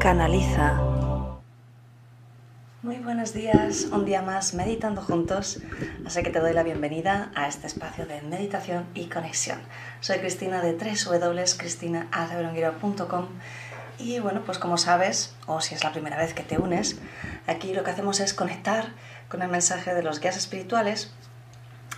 Canaliza. 0.00 0.80
Muy 2.82 2.96
buenos 2.96 3.32
días, 3.34 3.88
un 3.92 4.06
día 4.06 4.22
más 4.22 4.54
meditando 4.54 5.02
juntos, 5.02 5.60
así 6.06 6.22
que 6.22 6.30
te 6.30 6.40
doy 6.40 6.54
la 6.54 6.62
bienvenida 6.62 7.30
a 7.34 7.46
este 7.46 7.66
espacio 7.66 8.06
de 8.06 8.22
meditación 8.22 8.86
y 8.94 9.10
conexión. 9.10 9.58
Soy 10.00 10.20
Cristina 10.20 10.62
de 10.62 10.72
www.cristinaaceveronguiro.com 10.72 13.26
y 13.98 14.20
bueno, 14.20 14.40
pues 14.46 14.58
como 14.58 14.78
sabes, 14.78 15.36
o 15.46 15.60
si 15.60 15.74
es 15.74 15.84
la 15.84 15.92
primera 15.92 16.16
vez 16.16 16.32
que 16.32 16.44
te 16.44 16.56
unes, 16.56 16.98
aquí 17.46 17.74
lo 17.74 17.84
que 17.84 17.90
hacemos 17.90 18.20
es 18.20 18.32
conectar 18.32 18.94
con 19.28 19.42
el 19.42 19.48
mensaje 19.48 19.92
de 19.92 20.02
los 20.02 20.18
guías 20.18 20.38
espirituales 20.38 21.12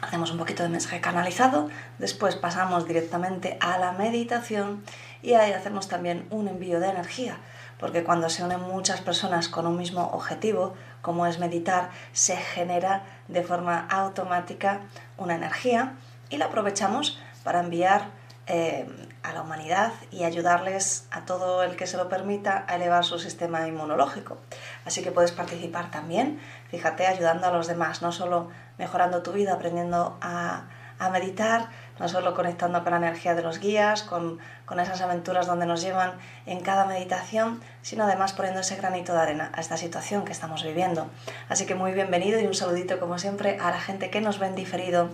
hacemos 0.03 0.33
un 0.33 0.39
poquito 0.39 0.65
de 0.65 0.69
mensaje 0.69 1.01
canalizado, 1.01 1.69
después 2.01 2.35
pasamos 2.35 2.89
directamente 2.89 3.57
a 3.61 3.79
la 3.79 3.93
meditación 3.93 4.83
y 5.23 5.35
ahí 5.35 5.53
hacemos 5.53 5.87
también 5.87 6.27
un 6.31 6.49
envío 6.49 6.81
de 6.81 6.89
energía 6.89 7.39
porque 7.83 8.05
cuando 8.05 8.31
se 8.31 8.45
unen 8.45 8.61
muchas 8.61 9.01
personas 9.01 9.49
con 9.49 9.67
un 9.67 9.77
mismo 9.77 10.13
objetivo, 10.13 10.75
como 11.01 11.27
es 11.27 11.41
meditar, 11.41 11.91
se 12.13 12.37
genera 12.37 13.03
de 13.27 13.43
forma 13.43 13.89
automática 13.91 14.83
una 15.19 15.35
energía 15.35 15.95
y 16.31 16.37
la 16.37 16.45
aprovechamos 16.45 17.19
para 17.43 17.59
enviar 17.59 18.03
eh, 18.47 18.87
a 19.25 19.33
la 19.33 19.43
humanidad 19.43 19.93
y 20.13 20.23
ayudarles 20.23 21.09
a 21.11 21.25
todo 21.25 21.65
el 21.65 21.75
que 21.75 21.89
se 21.89 21.97
lo 21.97 22.09
permita 22.09 22.65
a 22.69 22.77
elevar 22.77 23.05
su 23.05 23.19
sistema 23.19 23.67
inmunológico. 23.67 24.39
Así 24.85 25.03
que 25.03 25.11
puedes 25.11 25.33
participar 25.33 25.91
también, 25.91 26.39
fíjate, 26.71 27.09
ayudando 27.09 27.49
a 27.49 27.51
los 27.51 27.67
demás, 27.67 28.01
no 28.01 28.13
solo 28.13 28.49
mejorando 28.79 29.25
tu 29.25 29.33
vida, 29.33 29.55
aprendiendo 29.55 30.19
a, 30.21 30.69
a 31.01 31.11
meditar, 31.11 31.67
no 32.03 32.09
solo 32.09 32.35
conectando 32.35 32.83
con 32.83 32.91
la 32.91 32.99
energía 32.99 33.37
de 33.37 33.43
los 33.43 33.61
guías, 33.61 34.03
con, 34.03 34.41
con, 34.67 34.81
esas 34.81 35.01
aventuras 35.03 35.47
donde 35.47 35.67
nos 35.67 35.83
llevan 35.83 36.15
en 36.47 36.59
cada 36.59 36.85
meditación, 36.85 37.63
sino 37.81 38.03
además 38.03 38.33
poniendo 38.33 38.61
ese 38.61 38.75
granito 38.75 39.13
de 39.13 39.21
arena 39.21 39.53
a 39.55 39.61
esta 39.61 39.77
situación 39.77 40.25
que 40.25 40.33
estamos 40.33 40.65
viviendo. 40.65 41.07
Así 41.49 41.65
que 41.65 41.77
muy 41.77 41.93
bienvenido 41.93 42.41
y 42.41 42.47
un 42.47 42.55
saludito 42.55 42.99
como 42.99 43.21
siempre 43.21 43.57
a 43.61 43.71
la 43.71 43.79
gente 43.79 44.11
que 44.11 44.21
nos 44.21 44.41
ven 44.41 44.57
diferido. 44.57 45.11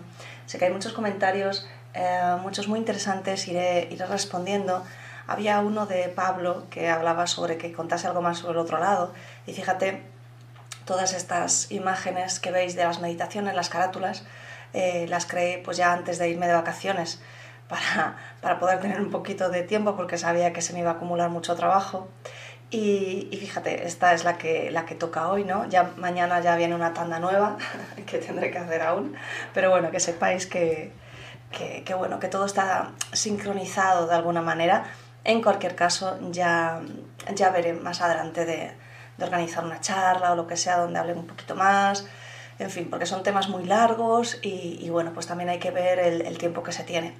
Sé 0.46 0.56
que 0.56 0.64
hay 0.64 0.72
muchos 0.72 0.94
comentarios, 0.94 1.68
eh, 1.92 2.36
muchos 2.40 2.68
muy 2.68 2.78
interesantes, 2.78 3.46
iré, 3.48 3.88
iré 3.90 4.06
respondiendo. 4.06 4.82
Había 5.26 5.60
uno 5.60 5.84
de 5.84 6.08
Pablo 6.08 6.64
que 6.70 6.88
hablaba 6.88 7.26
sobre 7.26 7.58
que 7.58 7.70
contase 7.70 8.06
algo 8.06 8.22
más 8.22 8.38
sobre 8.38 8.52
el 8.52 8.58
otro 8.60 8.78
lado 8.78 9.12
y 9.46 9.52
fíjate 9.52 10.04
todas 10.86 11.12
estas 11.12 11.70
imágenes 11.70 12.40
que 12.40 12.50
veis 12.50 12.76
de 12.76 12.84
las 12.84 12.98
meditaciones, 13.00 13.54
las 13.54 13.68
carátulas, 13.68 14.24
eh, 14.72 15.06
las 15.08 15.26
creé 15.26 15.58
pues 15.58 15.76
ya 15.76 15.92
antes 15.92 16.18
de 16.18 16.28
irme 16.28 16.46
de 16.46 16.54
vacaciones 16.54 17.20
para, 17.68 18.16
para, 18.40 18.58
poder 18.58 18.80
tener 18.80 19.00
un 19.00 19.10
poquito 19.10 19.50
de 19.50 19.62
tiempo 19.62 19.96
porque 19.96 20.18
sabía 20.18 20.52
que 20.52 20.62
se 20.62 20.72
me 20.72 20.80
iba 20.80 20.90
a 20.90 20.94
acumular 20.94 21.30
mucho 21.30 21.54
trabajo. 21.54 22.08
Y, 22.70 23.28
y, 23.30 23.36
fíjate, 23.38 23.86
esta 23.86 24.12
es 24.12 24.24
la 24.24 24.36
que, 24.36 24.70
la 24.70 24.84
que 24.84 24.94
toca 24.94 25.28
hoy, 25.28 25.42
¿no? 25.44 25.66
Ya 25.70 25.92
mañana 25.96 26.40
ya 26.40 26.54
viene 26.56 26.74
una 26.74 26.92
tanda 26.92 27.18
nueva 27.18 27.56
que 28.06 28.18
tendré 28.18 28.50
que 28.50 28.58
hacer 28.58 28.82
aún, 28.82 29.14
pero 29.54 29.70
bueno, 29.70 29.90
que 29.90 30.00
sepáis 30.00 30.46
que, 30.46 30.92
que, 31.50 31.94
bueno, 31.94 32.18
que 32.20 32.28
todo 32.28 32.44
está 32.44 32.92
sincronizado 33.12 34.06
de 34.06 34.14
alguna 34.14 34.42
manera. 34.42 34.84
En 35.24 35.42
cualquier 35.42 35.74
caso, 35.74 36.18
ya, 36.30 36.80
ya 37.34 37.50
veré 37.50 37.72
más 37.72 38.02
adelante 38.02 38.44
de, 38.44 38.72
de 39.16 39.24
organizar 39.24 39.64
una 39.64 39.80
charla 39.80 40.32
o 40.32 40.36
lo 40.36 40.46
que 40.46 40.56
sea 40.56 40.78
donde 40.78 40.98
hable 40.98 41.14
un 41.14 41.26
poquito 41.26 41.54
más, 41.54 42.06
en 42.58 42.70
fin, 42.70 42.88
porque 42.90 43.06
son 43.06 43.22
temas 43.22 43.48
muy 43.48 43.64
largos 43.64 44.38
y, 44.42 44.88
bueno, 44.90 45.12
pues 45.14 45.26
también 45.26 45.48
hay 45.48 45.58
que 45.58 45.70
ver 45.70 45.98
el, 45.98 46.38
tiempo 46.38 46.62
que 46.62 46.72
se 46.72 46.82
tiene. 46.82 47.14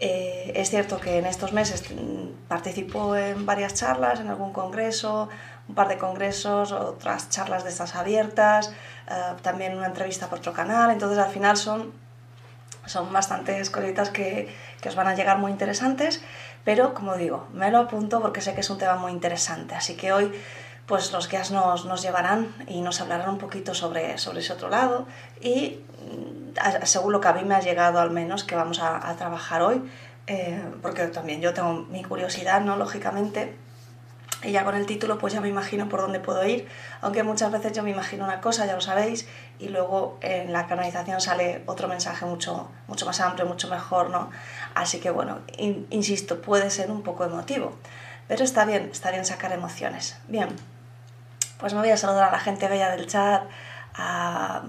Eh, 0.00 0.52
es 0.56 0.70
cierto 0.70 0.98
que 0.98 1.18
en 1.18 1.26
estos 1.26 1.52
meses 1.52 1.84
mm, 1.90 2.48
participo 2.48 3.14
en 3.14 3.46
varias 3.46 3.74
charlas, 3.74 4.18
en 4.18 4.28
algún 4.28 4.52
congreso, 4.52 5.28
un 5.68 5.74
par 5.74 5.88
de 5.88 5.98
congresos, 5.98 6.72
otras 6.72 7.28
charlas 7.28 7.62
de 7.62 7.70
estas 7.70 7.94
abiertas, 7.94 8.72
eh, 9.08 9.34
también 9.42 9.76
una 9.76 9.86
entrevista 9.86 10.28
por 10.28 10.38
otro 10.38 10.52
canal, 10.52 10.90
entonces 10.90 11.18
al 11.18 11.30
final 11.30 11.56
son, 11.56 11.92
son 12.86 13.12
bastantes 13.12 13.70
cositas 13.70 14.10
que, 14.10 14.52
que 14.80 14.88
os 14.88 14.96
van 14.96 15.06
a 15.06 15.14
llegar 15.14 15.38
muy 15.38 15.52
interesantes, 15.52 16.22
pero 16.64 16.94
como 16.94 17.16
digo, 17.16 17.46
me 17.52 17.70
lo 17.70 17.78
apunto 17.78 18.20
porque 18.20 18.40
sé 18.40 18.54
que 18.54 18.60
es 18.62 18.70
un 18.70 18.78
tema 18.78 18.96
muy 18.96 19.12
interesante, 19.12 19.74
así 19.74 19.94
que 19.96 20.12
hoy 20.12 20.32
pues 20.90 21.12
los 21.12 21.28
guías 21.28 21.52
nos, 21.52 21.84
nos, 21.84 22.02
llevarán 22.02 22.52
y 22.66 22.80
nos 22.80 23.00
hablarán 23.00 23.28
un 23.30 23.38
poquito 23.38 23.74
sobre, 23.74 24.18
sobre 24.18 24.40
ese 24.40 24.52
otro 24.52 24.68
lado 24.68 25.06
y 25.40 25.78
mm, 26.04 26.82
según 26.82 27.12
lo 27.12 27.20
que 27.20 27.28
a 27.28 27.32
mí 27.32 27.44
me 27.44 27.54
ha 27.54 27.60
llegado 27.60 28.00
al 28.00 28.10
menos 28.10 28.42
que 28.42 28.56
vamos 28.56 28.80
a, 28.80 29.08
a 29.08 29.14
trabajar 29.14 29.62
hoy, 29.62 29.88
eh, 30.26 30.60
porque 30.82 31.06
también 31.06 31.40
yo 31.40 31.54
tengo 31.54 31.74
mi 31.74 32.02
curiosidad, 32.02 32.60
¿no? 32.62 32.74
Lógicamente, 32.74 33.54
y 34.42 34.50
ya 34.50 34.64
con 34.64 34.74
el 34.74 34.84
título 34.84 35.16
pues 35.16 35.32
ya 35.32 35.40
me 35.40 35.48
imagino 35.48 35.88
por 35.88 36.00
dónde 36.00 36.18
puedo 36.18 36.44
ir, 36.44 36.66
aunque 37.02 37.22
muchas 37.22 37.52
veces 37.52 37.70
yo 37.72 37.84
me 37.84 37.90
imagino 37.90 38.24
una 38.24 38.40
cosa, 38.40 38.66
ya 38.66 38.74
lo 38.74 38.80
sabéis, 38.80 39.28
y 39.60 39.68
luego 39.68 40.18
en 40.22 40.52
la 40.52 40.66
canalización 40.66 41.20
sale 41.20 41.62
otro 41.66 41.86
mensaje 41.86 42.26
mucho, 42.26 42.68
mucho 42.88 43.06
más 43.06 43.20
amplio, 43.20 43.46
mucho 43.46 43.68
mejor, 43.68 44.10
¿no? 44.10 44.30
Así 44.74 44.98
que 44.98 45.10
bueno, 45.10 45.38
insisto, 45.56 46.42
puede 46.42 46.68
ser 46.70 46.90
un 46.90 47.02
poco 47.04 47.24
emotivo, 47.24 47.76
pero 48.26 48.42
está 48.42 48.64
bien, 48.64 48.88
está 48.90 49.12
bien 49.12 49.24
sacar 49.24 49.52
emociones. 49.52 50.16
Bien, 50.26 50.48
pues 51.60 51.74
me 51.74 51.80
voy 51.80 51.90
a 51.90 51.96
saludar 51.96 52.28
a 52.30 52.32
la 52.32 52.38
gente 52.40 52.68
bella 52.68 52.90
del 52.90 53.06
chat. 53.06 53.42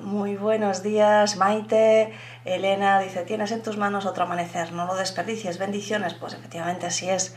muy 0.03 0.35
buenos 0.35 0.84
días, 0.84 1.38
Maite. 1.38 2.13
Elena 2.44 3.00
dice, 3.00 3.24
tienes 3.24 3.52
en 3.52 3.63
tus 3.63 3.78
manos 3.78 4.06
otro 4.06 4.25
amanecer, 4.25 4.74
no 4.74 4.85
lo 4.85 4.96
desperdicies, 4.96 5.57
bendiciones. 5.57 6.13
Pues 6.16 6.34
efectivamente 6.34 6.88
así 6.88 7.09
es. 7.09 7.35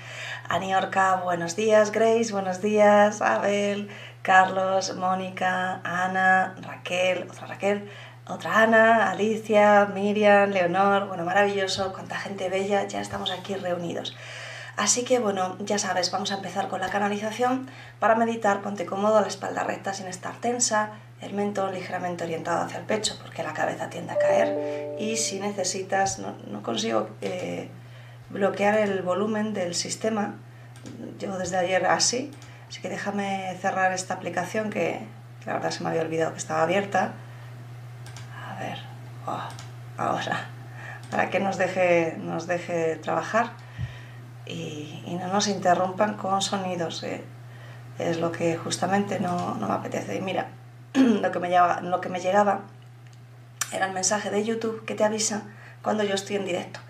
Aniorca, 0.49 1.21
buenos 1.23 1.55
días. 1.55 1.93
Grace, 1.93 2.33
buenos 2.33 2.61
días. 2.61 3.23
Abel, 3.23 3.89
Carlos, 4.23 4.97
Mónica, 4.97 5.81
Ana, 5.85 6.57
Raquel, 6.61 7.29
otra 7.31 7.47
Raquel, 7.47 7.89
otra 8.27 8.63
Ana, 8.63 9.11
Alicia, 9.11 9.89
Miriam, 9.95 10.51
Leonor. 10.51 11.07
Bueno, 11.07 11.25
maravilloso, 11.25 11.93
cuánta 11.93 12.17
gente 12.17 12.49
bella, 12.49 12.89
ya 12.89 13.01
estamos 13.01 13.31
aquí 13.31 13.55
reunidos. 13.55 14.17
Así 14.77 15.05
que 15.05 15.21
bueno, 15.21 15.57
ya 15.61 15.79
sabes, 15.79 16.11
vamos 16.11 16.33
a 16.33 16.37
empezar 16.37 16.69
con 16.69 16.81
la 16.81 16.89
canalización. 16.89 17.71
Para 18.01 18.17
meditar, 18.17 18.61
ponte 18.61 18.87
cómodo, 18.87 19.21
la 19.21 19.29
espalda 19.29 19.63
recta 19.63 19.95
sin 19.95 20.09
estar 20.09 20.35
tensa, 20.41 20.91
el 21.21 21.33
mentón 21.33 21.73
ligeramente 21.73 22.25
orientado 22.25 22.63
hacia 22.63 22.79
el 22.79 22.85
pecho 22.85 23.17
porque 23.23 23.43
la 23.43 23.55
cabeza 23.55 23.89
tiende 23.89 24.13
a 24.13 24.19
caer 24.19 24.97
y 24.99 25.17
si 25.17 25.41
necesitas, 25.41 26.19
no, 26.19 26.63
consigo 26.63 27.09
eh, 27.21 27.69
bloquear 28.31 28.79
el 28.79 29.03
volumen 29.03 29.55
del 29.55 29.75
sistema, 29.75 30.35
llevo 31.19 31.39
desde 31.39 31.57
ayer 31.57 31.87
así, 31.87 32.33
así 32.69 32.81
que 32.81 32.89
déjame 32.89 33.57
cerrar 33.61 33.93
esta 33.93 34.15
aplicación 34.15 34.71
que, 34.71 35.07
la 35.47 35.55
verdad 35.55 35.71
se 35.71 35.85
me 35.85 35.91
había 35.91 36.03
olvidado 36.03 36.33
que 36.33 36.39
estaba 36.39 36.63
abierta. 36.63 37.13
A 38.49 38.59
ver, 38.59 38.79
oh, 39.27 39.49
ahora, 39.99 40.47
para 41.11 41.31
que 41.31 41.39
nos 41.39 41.59
deje, 41.59 42.17
nos 42.19 42.47
deje 42.47 42.97
trabajar 42.97 43.64
y, 44.47 45.03
no 45.19 45.29
nos 45.29 45.49
interrumpan 45.49 46.15
con 46.15 46.43
sonidos. 46.43 47.03
Eh. 47.03 47.23
Es 47.99 48.19
lo 48.19 48.33
que 48.33 48.57
justamente 48.57 49.21
no, 49.21 49.55
no, 49.55 49.69
me 49.69 49.75
apetece. 49.75 50.17
Y 50.17 50.21
mira, 50.21 50.49
lo 50.95 51.31
que, 51.31 51.39
me 51.39 51.49
llegaba, 51.49 51.81
lo 51.81 52.01
que 52.01 52.09
me 52.09 52.21
llegaba 52.21 52.63
era 53.73 53.87
el 53.87 53.93
mensaje 53.93 54.31
de 54.31 54.45
YouTube 54.45 54.85
que 54.85 54.95
te 54.95 55.05
avisa 55.05 55.43
cuando 55.83 56.05
yo 56.05 56.15
estoy 56.15 56.37
en 56.37 56.45
directo. 56.45 56.81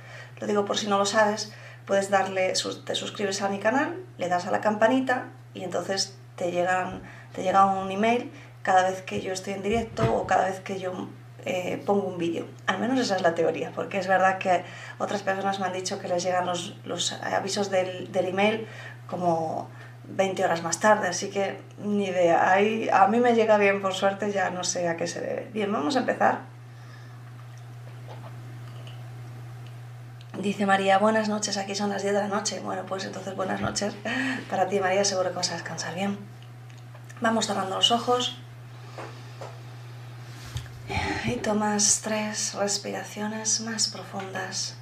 Lo 0.40 0.46
digo 0.46 0.64
por 0.64 0.78
si 0.78 0.86
no 0.86 0.98
lo 0.98 1.06
sabes, 1.06 1.52
puedes 1.86 2.10
darle, 2.10 2.52
te 2.84 2.94
suscribes 2.94 3.42
a 3.42 3.48
mi 3.48 3.58
canal, 3.58 3.96
le 4.18 4.28
das 4.28 4.46
a 4.46 4.50
la 4.50 4.60
campanita 4.60 5.26
y 5.52 5.64
entonces 5.64 6.16
te, 6.36 6.50
llegan, 6.50 7.02
te 7.34 7.42
llega 7.42 7.66
un 7.66 7.90
email 7.90 8.30
cada 8.62 8.88
vez 8.88 9.02
que 9.02 9.20
yo 9.20 9.32
estoy 9.32 9.54
en 9.54 9.62
directo 9.62 10.14
o 10.14 10.26
cada 10.26 10.46
vez 10.46 10.60
que 10.60 10.78
yo 10.78 11.08
eh, 11.44 11.82
pongo 11.84 12.06
un 12.06 12.18
vídeo. 12.18 12.46
Al 12.66 12.78
menos 12.78 12.98
esa 12.98 13.16
es 13.16 13.22
la 13.22 13.34
teoría, 13.34 13.72
porque 13.74 13.98
es 13.98 14.06
verdad 14.06 14.38
que 14.38 14.64
otras 14.98 15.22
personas 15.22 15.60
me 15.60 15.66
han 15.66 15.72
dicho 15.72 15.98
que 15.98 16.08
les 16.08 16.22
llegan 16.22 16.46
los, 16.46 16.76
los 16.84 17.12
avisos 17.12 17.70
del, 17.70 18.10
del, 18.12 18.26
email 18.26 18.66
como 19.08 19.68
20 20.04 20.44
horas 20.44 20.62
más 20.62 20.80
tarde, 20.80 21.08
así 21.08 21.30
que 21.30 21.58
ni 21.78 22.06
idea. 22.06 22.50
Ahí, 22.50 22.88
a 22.92 23.06
mí 23.08 23.20
me 23.20 23.34
llega 23.34 23.58
bien, 23.58 23.82
por 23.82 23.94
suerte, 23.94 24.32
ya 24.32 24.50
no 24.50 24.64
sé 24.64 24.88
a 24.88 24.96
qué 24.96 25.06
se 25.06 25.20
debe. 25.20 25.48
Bien, 25.52 25.70
vamos 25.70 25.96
a 25.96 26.00
empezar. 26.00 26.54
Dice 30.38 30.66
María, 30.66 30.98
buenas 30.98 31.28
noches, 31.28 31.56
aquí 31.56 31.74
son 31.74 31.90
las 31.90 32.02
10 32.02 32.14
de 32.14 32.20
la 32.20 32.28
noche. 32.28 32.60
Bueno, 32.60 32.84
pues 32.86 33.04
entonces 33.04 33.36
buenas 33.36 33.60
noches. 33.60 33.94
Para 34.50 34.66
ti, 34.66 34.80
María, 34.80 35.04
seguro 35.04 35.30
que 35.30 35.36
vas 35.36 35.50
a 35.52 35.54
descansar 35.54 35.94
bien. 35.94 36.18
Vamos 37.20 37.46
cerrando 37.46 37.76
los 37.76 37.92
ojos. 37.92 38.36
Y 41.24 41.36
tomas 41.36 42.00
tres 42.02 42.54
respiraciones 42.54 43.60
más 43.60 43.88
profundas. 43.88 44.76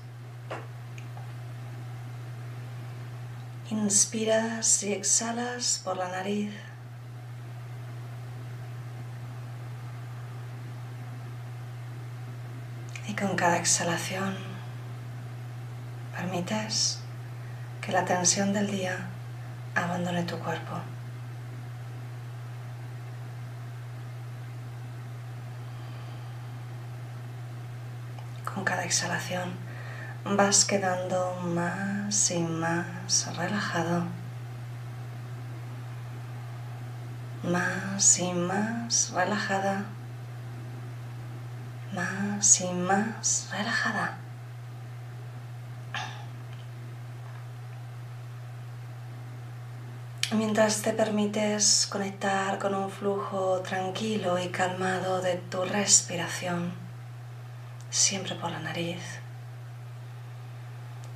Inspiras 3.71 4.83
y 4.83 4.93
exhalas 4.93 5.81
por 5.85 5.97
la 5.97 6.09
nariz. 6.09 6.53
Y 13.07 13.15
con 13.15 13.37
cada 13.37 13.57
exhalación 13.57 14.53
Permites 16.17 17.01
que 17.81 17.91
la 17.91 18.05
tensión 18.05 18.53
del 18.53 18.71
día 18.71 19.07
abandone 19.75 20.25
tu 20.25 20.39
cuerpo. 20.39 20.77
Con 28.63 28.77
cada 28.77 28.85
exhalación 28.85 29.55
vas 30.25 30.65
quedando 30.65 31.35
más 31.43 32.31
y 32.31 32.39
más 32.39 33.27
relajado, 33.37 34.05
más 37.43 38.19
y 38.21 38.33
más 38.33 39.11
relajada, 39.13 39.87
más 41.93 42.61
y 42.61 42.71
más 42.71 43.49
relajada. 43.51 44.19
Mientras 50.31 50.83
te 50.83 50.93
permites 50.93 51.89
conectar 51.91 52.61
con 52.61 52.77
un 52.77 52.91
flujo 52.93 53.61
tranquilo 53.63 54.39
y 54.39 54.51
calmado 54.51 55.21
de 55.21 55.35
tu 55.51 55.65
respiración, 55.65 56.92
siempre 57.93 58.35
por 58.35 58.51
la 58.51 58.59
nariz, 58.59 59.21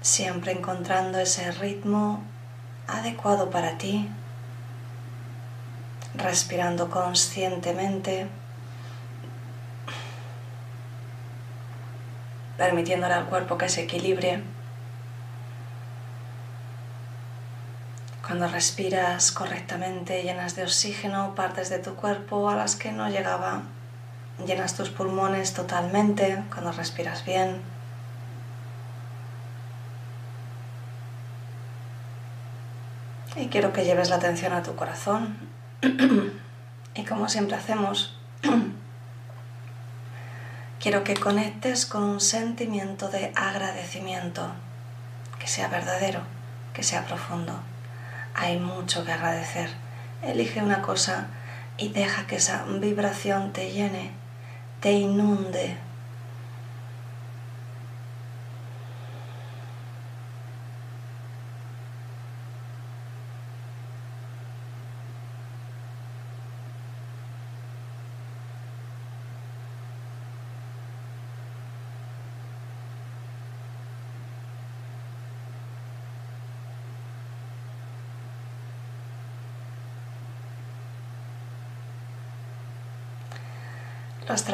siempre 0.03 0.53
encontrando 0.53 1.19
ese 1.19 1.51
ritmo 1.51 2.23
adecuado 2.87 3.51
para 3.51 3.79
ti, 3.79 4.09
respirando 6.15 6.89
conscientemente, 6.91 8.29
permitiéndole 12.57 13.15
al 13.15 13.27
cuerpo 13.27 13.59
que 13.59 13.69
se 13.69 13.83
equilibre 13.83 14.43
Cuando 18.27 18.49
respiras 18.49 19.31
correctamente, 19.31 20.25
llenas 20.25 20.57
de 20.57 20.65
oxígeno 20.65 21.37
partes 21.37 21.71
de 21.71 21.79
tu 21.79 21.95
cuerpo 21.95 22.51
a 22.51 22.57
las 22.57 22.75
que 22.75 22.91
no 22.91 23.09
llegaba. 23.09 23.63
Llenas 24.45 24.75
tus 24.75 24.91
pulmones 24.91 25.55
totalmente 25.55 26.43
cuando 26.53 26.73
respiras 26.73 27.25
bien. 27.25 27.63
Y 33.37 33.47
quiero 33.49 33.73
que 33.73 33.85
lleves 33.85 34.11
la 34.11 34.17
atención 34.17 34.53
a 34.53 34.63
tu 34.63 34.75
corazón. 34.77 35.39
y 36.95 37.05
como 37.05 37.29
siempre 37.29 37.57
hacemos, 37.57 38.19
quiero 40.81 41.05
que 41.05 41.15
conectes 41.15 41.87
con 41.87 42.03
un 42.03 42.21
sentimiento 42.21 43.09
de 43.09 43.33
agradecimiento, 43.35 44.51
que 45.39 45.47
sea 45.47 45.69
verdadero, 45.69 46.21
que 46.75 46.83
sea 46.83 47.07
profundo 47.07 47.55
hay 48.37 48.59
mucho 48.59 49.05
que 49.05 49.13
agradecer. 49.13 49.71
Elige 50.23 50.63
una 50.63 50.83
cosa 50.83 51.29
y 51.79 51.89
deja 51.89 52.27
que 52.27 52.37
esa 52.37 52.65
vibración 52.65 53.53
te 53.53 53.73
llene, 53.73 54.13
te 54.81 54.93
inunde 54.93 55.86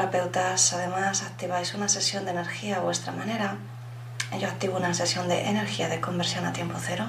terapeutas 0.02 0.72
además 0.72 1.22
activáis 1.22 1.75
una 1.75 1.88
sesión 1.88 2.25
de 2.25 2.32
energía 2.32 2.78
a 2.78 2.81
vuestra 2.81 3.12
manera. 3.12 3.58
Yo 4.37 4.49
activo 4.49 4.76
una 4.76 4.94
sesión 4.94 5.28
de 5.28 5.49
energía 5.49 5.88
de 5.88 6.00
conversión 6.00 6.44
a 6.44 6.52
tiempo 6.52 6.76
cero 6.81 7.04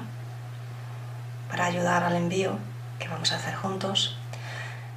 para 1.50 1.66
ayudar 1.66 2.04
al 2.04 2.16
envío 2.16 2.60
que 3.00 3.07
vamos 3.07 3.31
a 3.31 3.38
hacer 3.38 3.56
juntos. 3.56 4.16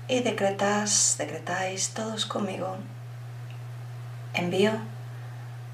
Y 0.09 0.21
decretas, 0.21 1.15
decretáis 1.17 1.95
todos 1.95 2.27
conmigo. 2.27 2.77
Envío 4.35 4.73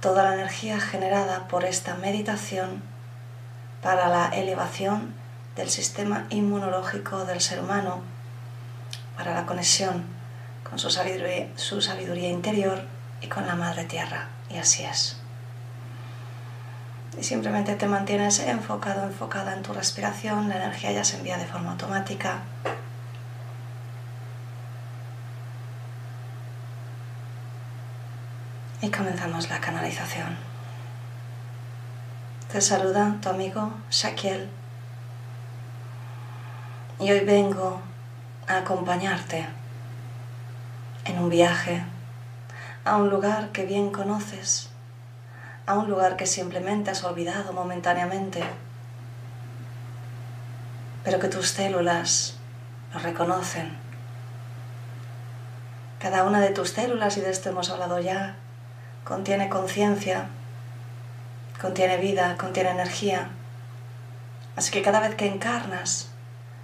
toda 0.01 0.23
la 0.23 0.35
energía 0.35 0.79
generada 0.79 1.49
por 1.49 1.65
esta 1.65 1.97
meditación 1.97 2.85
para 3.83 4.09
la 4.09 4.29
elevación 4.29 5.13
del 5.57 5.71
sistema 5.71 6.27
inmunológico 6.31 7.25
del 7.25 7.41
ser 7.41 7.59
humano, 7.59 8.01
para 9.17 9.35
la 9.35 9.45
conexión 9.45 10.22
con 10.69 10.79
su 10.79 10.91
sabiduría, 10.91 12.29
interior 12.29 12.83
y 13.21 13.29
con 13.29 13.47
la 13.47 13.55
Madre 13.55 13.85
Tierra. 13.85 14.29
Y 14.51 14.57
así 14.57 14.85
es. 14.85 15.17
Y 17.19 17.23
simplemente 17.23 17.75
te 17.75 17.87
mantienes 17.87 18.39
enfocado, 18.41 19.05
enfocada 19.05 19.55
en 19.55 19.63
tu 19.63 19.73
respiración, 19.73 20.49
la 20.49 20.57
energía 20.57 20.93
ya 20.93 21.05
se 21.05 21.19
envía 21.19 21.37
de 21.37 21.47
forma 21.47 21.73
automática. 21.73 22.43
Y 28.81 28.91
comenzamos 28.91 29.49
la 29.51 29.61
canalización. 29.61 30.37
Te 32.51 32.61
saluda 32.61 33.17
tu 33.23 33.29
amigo 33.29 33.73
Shaquiel. 33.91 34.51
Y 36.99 37.11
hoy 37.11 37.21
vengo 37.21 37.81
a 38.47 38.59
acompañarte 38.59 39.47
en 41.05 41.19
un 41.19 41.29
viaje, 41.29 41.83
a 42.85 42.97
un 42.97 43.11
lugar 43.11 43.51
que 43.53 43.65
bien 43.65 43.91
conoces, 43.91 44.71
a 45.67 45.75
un 45.75 45.89
lugar 45.89 46.17
que 46.17 46.27
simplemente 46.27 46.91
has 46.91 47.05
olvidado 47.05 47.53
momentáneamente, 47.53 48.43
pero 51.05 51.19
que 51.19 51.29
tus 51.29 51.49
células 51.49 52.35
lo 52.93 53.01
reconocen. 53.01 53.77
Cada 55.99 56.25
una 56.25 56.41
de 56.41 56.51
tus 56.51 56.71
células, 56.71 57.17
y 57.17 57.21
de 57.21 57.31
esto 57.31 57.51
hemos 57.51 57.71
hablado 57.71 58.01
ya, 58.01 58.37
contiene 59.05 59.49
conciencia, 59.49 60.27
contiene 61.61 61.97
vida, 61.97 62.37
contiene 62.37 62.71
energía. 62.71 63.31
Así 64.57 64.71
que 64.73 64.83
cada 64.83 65.01
vez 65.01 65.15
que 65.15 65.27
encarnas 65.27 66.09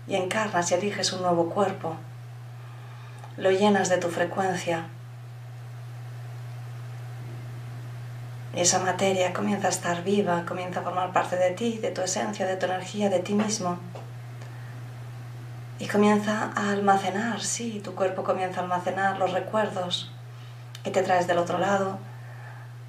y 0.07 0.17
encarnas 0.17 0.71
y 0.71 0.75
eliges 0.75 1.13
un 1.13 1.23
nuevo 1.23 1.51
cuerpo, 1.51 1.97
lo 3.39 3.53
llenas 3.53 3.89
de 3.89 3.99
tu 3.99 4.09
frecuencia. 4.09 4.87
Y 8.55 8.61
esa 8.61 8.81
materia 8.81 9.33
comienza 9.33 9.69
a 9.69 9.71
estar 9.71 10.03
viva, 10.03 10.45
comienza 10.45 10.81
a 10.81 10.83
formar 10.83 11.13
parte 11.13 11.37
de 11.37 11.53
ti, 11.53 11.79
de 11.79 11.93
tu 11.93 12.03
esencia, 12.03 12.47
de 12.47 12.57
tu 12.57 12.67
energía, 12.67 13.09
de 13.09 13.21
ti 13.21 13.35
mismo. 13.35 13.79
Y 15.79 15.87
comienza 15.87 16.51
a 16.57 16.73
almacenar, 16.73 17.41
sí, 17.41 17.81
tu 17.85 17.95
cuerpo 17.95 18.25
comienza 18.25 18.61
a 18.61 18.65
almacenar 18.65 19.19
los 19.19 19.33
recuerdos 19.33 20.11
que 20.83 20.91
te 20.91 21.03
traes 21.03 21.29
del 21.29 21.39
otro 21.39 21.59
lado, 21.59 21.99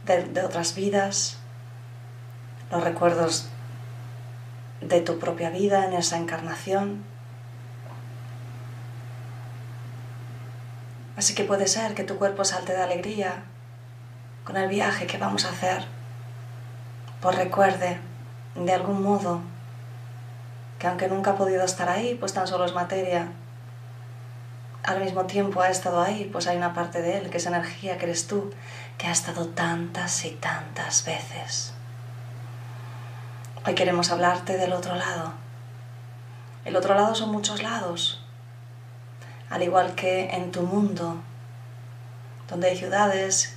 de, 0.05 0.23
de 0.23 0.41
otras 0.41 0.73
vidas, 0.73 1.37
los 2.71 2.83
recuerdos 2.83 3.49
de 4.81 5.01
tu 5.01 5.19
propia 5.19 5.51
vida 5.51 5.85
en 5.85 5.93
esa 5.93 6.17
encarnación. 6.17 7.03
Así 11.19 11.35
que 11.35 11.43
puede 11.43 11.67
ser 11.67 11.95
que 11.95 12.05
tu 12.05 12.15
cuerpo 12.15 12.45
salte 12.45 12.71
de 12.71 12.81
alegría 12.81 13.43
con 14.45 14.55
el 14.55 14.69
viaje 14.69 15.05
que 15.05 15.17
vamos 15.17 15.43
a 15.43 15.49
hacer. 15.49 15.83
Pues 17.19 17.35
recuerde, 17.35 17.99
de 18.55 18.71
algún 18.71 19.03
modo, 19.03 19.41
que 20.79 20.87
aunque 20.87 21.09
nunca 21.09 21.31
ha 21.31 21.35
podido 21.35 21.65
estar 21.65 21.89
ahí, 21.89 22.15
pues 22.15 22.31
tan 22.31 22.47
solo 22.47 22.63
es 22.63 22.73
materia. 22.73 23.33
Al 24.83 25.01
mismo 25.01 25.25
tiempo 25.25 25.59
ha 25.59 25.67
estado 25.67 26.01
ahí, 26.01 26.29
pues 26.31 26.47
hay 26.47 26.55
una 26.55 26.73
parte 26.73 27.01
de 27.01 27.17
él, 27.17 27.29
que 27.29 27.35
es 27.35 27.45
energía, 27.45 27.97
que 27.97 28.05
eres 28.05 28.25
tú, 28.25 28.53
que 28.97 29.07
ha 29.07 29.11
estado 29.11 29.49
tantas 29.49 30.23
y 30.23 30.31
tantas 30.31 31.03
veces. 31.03 31.73
Hoy 33.65 33.75
queremos 33.75 34.09
hablarte 34.09 34.57
del 34.57 34.71
otro 34.71 34.95
lado. 34.95 35.33
El 36.63 36.77
otro 36.77 36.95
lado 36.95 37.13
son 37.13 37.29
muchos 37.29 37.61
lados. 37.61 38.18
Al 39.49 39.63
igual 39.63 39.95
que 39.95 40.29
en 40.29 40.51
tu 40.51 40.61
mundo, 40.61 41.21
donde 42.47 42.69
hay 42.69 42.77
ciudades 42.77 43.55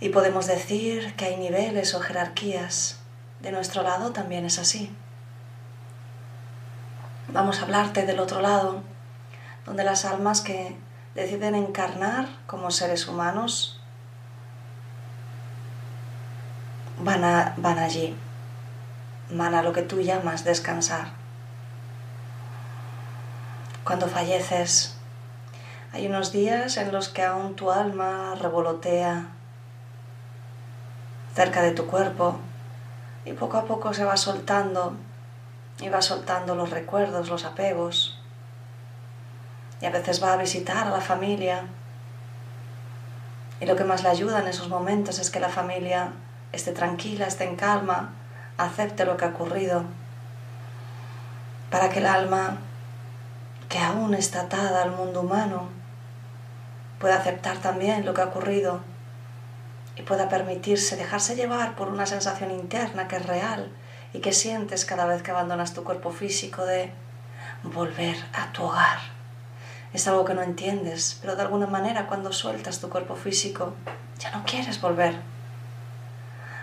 y 0.00 0.10
podemos 0.10 0.46
decir 0.46 1.14
que 1.16 1.26
hay 1.26 1.36
niveles 1.36 1.94
o 1.94 2.00
jerarquías, 2.00 3.00
de 3.40 3.52
nuestro 3.52 3.82
lado 3.82 4.12
también 4.12 4.44
es 4.44 4.58
así. 4.58 4.94
Vamos 7.28 7.60
a 7.60 7.62
hablarte 7.62 8.06
del 8.06 8.20
otro 8.20 8.40
lado, 8.40 8.82
donde 9.66 9.84
las 9.84 10.04
almas 10.04 10.40
que 10.40 10.76
deciden 11.14 11.54
encarnar 11.54 12.28
como 12.46 12.70
seres 12.70 13.06
humanos 13.08 13.80
van, 17.00 17.24
a, 17.24 17.54
van 17.56 17.78
allí, 17.78 18.16
van 19.30 19.54
a 19.54 19.62
lo 19.62 19.72
que 19.72 19.82
tú 19.82 20.00
llamas 20.00 20.44
descansar. 20.44 21.17
Cuando 23.88 24.06
falleces, 24.06 24.94
hay 25.94 26.06
unos 26.06 26.30
días 26.30 26.76
en 26.76 26.92
los 26.92 27.08
que 27.08 27.22
aún 27.22 27.56
tu 27.56 27.70
alma 27.70 28.34
revolotea 28.38 29.28
cerca 31.34 31.62
de 31.62 31.70
tu 31.70 31.86
cuerpo 31.86 32.38
y 33.24 33.32
poco 33.32 33.56
a 33.56 33.64
poco 33.64 33.94
se 33.94 34.04
va 34.04 34.18
soltando 34.18 34.92
y 35.80 35.88
va 35.88 36.02
soltando 36.02 36.54
los 36.54 36.68
recuerdos, 36.68 37.30
los 37.30 37.46
apegos. 37.46 38.20
Y 39.80 39.86
a 39.86 39.90
veces 39.90 40.22
va 40.22 40.34
a 40.34 40.36
visitar 40.36 40.86
a 40.86 40.90
la 40.90 41.00
familia. 41.00 41.62
Y 43.58 43.64
lo 43.64 43.74
que 43.74 43.84
más 43.84 44.02
le 44.02 44.10
ayuda 44.10 44.40
en 44.40 44.48
esos 44.48 44.68
momentos 44.68 45.18
es 45.18 45.30
que 45.30 45.40
la 45.40 45.48
familia 45.48 46.12
esté 46.52 46.72
tranquila, 46.72 47.26
esté 47.26 47.44
en 47.44 47.56
calma, 47.56 48.10
acepte 48.58 49.06
lo 49.06 49.16
que 49.16 49.24
ha 49.24 49.28
ocurrido, 49.28 49.84
para 51.70 51.88
que 51.88 52.00
el 52.00 52.06
alma, 52.06 52.58
que 53.68 53.78
aún 53.78 54.14
está 54.14 54.42
atada 54.42 54.82
al 54.82 54.92
mundo 54.92 55.20
humano, 55.20 55.68
pueda 56.98 57.16
aceptar 57.16 57.58
también 57.58 58.04
lo 58.04 58.14
que 58.14 58.22
ha 58.22 58.26
ocurrido 58.26 58.80
y 59.96 60.02
pueda 60.02 60.28
permitirse 60.28 60.96
dejarse 60.96 61.36
llevar 61.36 61.74
por 61.76 61.88
una 61.88 62.06
sensación 62.06 62.50
interna 62.50 63.08
que 63.08 63.16
es 63.16 63.26
real 63.26 63.70
y 64.12 64.20
que 64.20 64.32
sientes 64.32 64.84
cada 64.84 65.06
vez 65.06 65.22
que 65.22 65.30
abandonas 65.30 65.74
tu 65.74 65.84
cuerpo 65.84 66.10
físico 66.10 66.64
de 66.64 66.92
volver 67.62 68.16
a 68.32 68.52
tu 68.52 68.64
hogar. 68.64 68.98
Es 69.92 70.06
algo 70.06 70.24
que 70.24 70.34
no 70.34 70.42
entiendes, 70.42 71.18
pero 71.20 71.36
de 71.36 71.42
alguna 71.42 71.66
manera 71.66 72.06
cuando 72.06 72.32
sueltas 72.32 72.80
tu 72.80 72.88
cuerpo 72.88 73.16
físico 73.16 73.74
ya 74.18 74.30
no 74.30 74.44
quieres 74.44 74.80
volver 74.80 75.16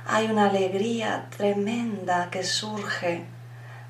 hay 0.07 0.27
una 0.27 0.49
alegría 0.49 1.25
tremenda 1.35 2.29
que 2.29 2.43
surge 2.43 3.25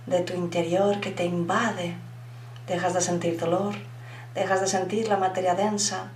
de 0.05 0.21
tu 0.21 0.33
interior, 0.33 1.01
que 1.01 1.11
te 1.11 1.25
invade. 1.25 1.95
Dejas 2.67 2.93
de 2.93 3.01
sentir 3.01 3.39
dolor, 3.39 3.75
dejas 4.33 4.61
de 4.61 4.67
sentir 4.67 5.07
la 5.07 5.17
materia 5.17 5.55
densa. 5.55 6.11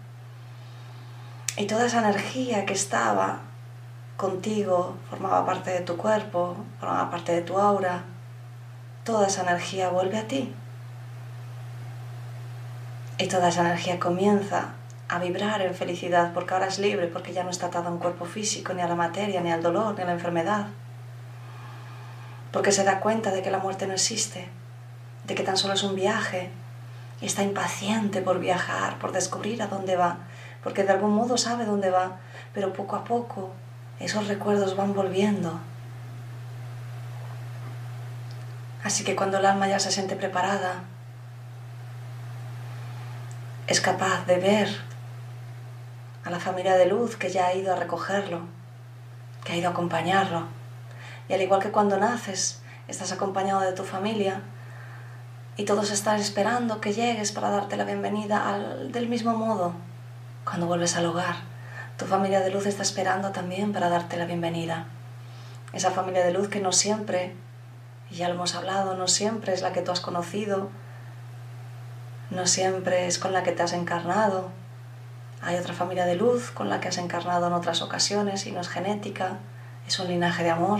Y 1.57 1.65
toda 1.67 1.85
esa 1.85 1.99
energía 1.99 2.65
que 2.65 2.73
estaba 2.73 3.41
contigo, 4.17 4.95
formaba 5.09 5.45
parte 5.45 5.71
de 5.71 5.81
tu 5.81 5.95
cuerpo, 5.95 6.57
formaba 6.79 7.09
parte 7.09 7.31
de 7.31 7.41
tu 7.41 7.57
aura, 7.57 8.03
toda 9.03 9.27
esa 9.27 9.43
energía 9.43 9.89
vuelve 9.89 10.17
a 10.17 10.27
ti. 10.27 10.53
Y 13.17 13.27
toda 13.27 13.49
esa 13.49 13.61
energía 13.61 13.99
comienza 13.99 14.73
a 15.09 15.19
vibrar 15.19 15.61
en 15.61 15.73
felicidad 15.73 16.31
porque 16.33 16.53
ahora 16.53 16.67
es 16.67 16.79
libre, 16.79 17.07
porque 17.07 17.33
ya 17.33 17.43
no 17.43 17.49
está 17.49 17.67
atado 17.67 17.89
a 17.89 17.91
un 17.91 17.97
cuerpo 17.97 18.25
físico, 18.25 18.73
ni 18.73 18.81
a 18.81 18.87
la 18.87 18.95
materia, 18.95 19.41
ni 19.41 19.51
al 19.51 19.63
dolor, 19.63 19.95
ni 19.95 20.03
a 20.03 20.05
la 20.05 20.13
enfermedad. 20.13 20.67
Porque 22.51 22.71
se 22.71 22.83
da 22.83 22.99
cuenta 22.99 23.31
de 23.31 23.41
que 23.41 23.51
la 23.51 23.59
muerte 23.59 23.87
no 23.87 23.93
existe, 23.93 24.49
que 25.35 25.43
tan 25.43 25.57
solo 25.57 25.73
es 25.73 25.83
un 25.83 25.95
viaje 25.95 26.51
y 27.21 27.25
está 27.25 27.43
impaciente 27.43 28.21
por 28.21 28.39
viajar, 28.39 28.97
por 28.99 29.11
descubrir 29.11 29.61
a 29.61 29.67
dónde 29.67 29.95
va, 29.95 30.17
porque 30.63 30.83
de 30.83 30.91
algún 30.91 31.13
modo 31.13 31.37
sabe 31.37 31.65
dónde 31.65 31.89
va, 31.89 32.17
pero 32.53 32.73
poco 32.73 32.95
a 32.95 33.03
poco 33.03 33.51
esos 33.99 34.27
recuerdos 34.27 34.75
van 34.75 34.93
volviendo. 34.93 35.59
Así 38.83 39.03
que 39.03 39.15
cuando 39.15 39.37
el 39.37 39.45
alma 39.45 39.67
ya 39.67 39.79
se 39.79 39.91
siente 39.91 40.15
preparada, 40.15 40.83
es 43.67 43.81
capaz 43.81 44.25
de 44.25 44.39
ver 44.39 44.81
a 46.23 46.29
la 46.29 46.39
familia 46.39 46.75
de 46.75 46.85
luz 46.85 47.17
que 47.17 47.29
ya 47.29 47.47
ha 47.47 47.53
ido 47.53 47.73
a 47.73 47.75
recogerlo, 47.75 48.41
que 49.43 49.53
ha 49.53 49.57
ido 49.57 49.67
a 49.67 49.71
acompañarlo. 49.71 50.47
Y 51.27 51.33
al 51.33 51.41
igual 51.41 51.61
que 51.61 51.71
cuando 51.71 51.97
naces, 51.97 52.61
estás 52.87 53.11
acompañado 53.11 53.61
de 53.61 53.73
tu 53.73 53.83
familia 53.83 54.41
y 55.59 55.65
todos 55.65 55.91
están 55.91 56.21
esperando 56.21 56.79
que 56.79 56.93
llegues 56.93 57.33
para 57.33 57.49
darte 57.49 57.75
la 57.75 57.83
bienvenida 57.83 58.77
del 58.93 59.09
mismo 59.09 59.35
modo. 59.35 59.73
Cuando 60.45 60.67
vuelves 60.67 60.95
al 60.95 61.05
hogar, 61.05 61.35
tu 61.97 62.05
familia 62.05 62.39
de 62.39 62.49
luz 62.49 62.65
está 62.65 62.81
esperando 62.81 63.33
también 63.33 63.73
para 63.73 63.89
darte 63.89 64.15
la 64.15 64.23
bienvenida. 64.23 64.85
Esa 65.73 65.91
familia 65.91 66.23
de 66.23 66.31
luz 66.31 66.47
que 66.47 66.61
no 66.61 66.71
siempre, 66.71 67.35
y 68.09 68.15
ya 68.15 68.29
lo 68.29 68.35
hemos 68.35 68.55
hablado, 68.55 68.95
no 68.95 69.09
siempre 69.09 69.51
es 69.51 69.61
la 69.61 69.73
que 69.73 69.81
tú 69.81 69.91
has 69.91 69.99
conocido, 69.99 70.69
no 72.29 72.47
siempre 72.47 73.07
es 73.07 73.19
con 73.19 73.33
la 73.33 73.43
que 73.43 73.51
te 73.51 73.61
has 73.61 73.73
encarnado, 73.73 74.51
hay 75.41 75.57
otra 75.57 75.73
familia 75.73 76.05
de 76.05 76.15
luz 76.15 76.51
con 76.51 76.69
la 76.69 76.79
que 76.79 76.87
has 76.87 76.97
encarnado 76.97 77.47
en 77.47 77.53
otras 77.53 77.81
ocasiones 77.81 78.45
y 78.47 78.53
no 78.53 78.61
es 78.61 78.69
genética, 78.69 79.39
es 79.85 79.99
un 79.99 80.07
linaje 80.07 80.41
de 80.41 80.51
amor. 80.51 80.79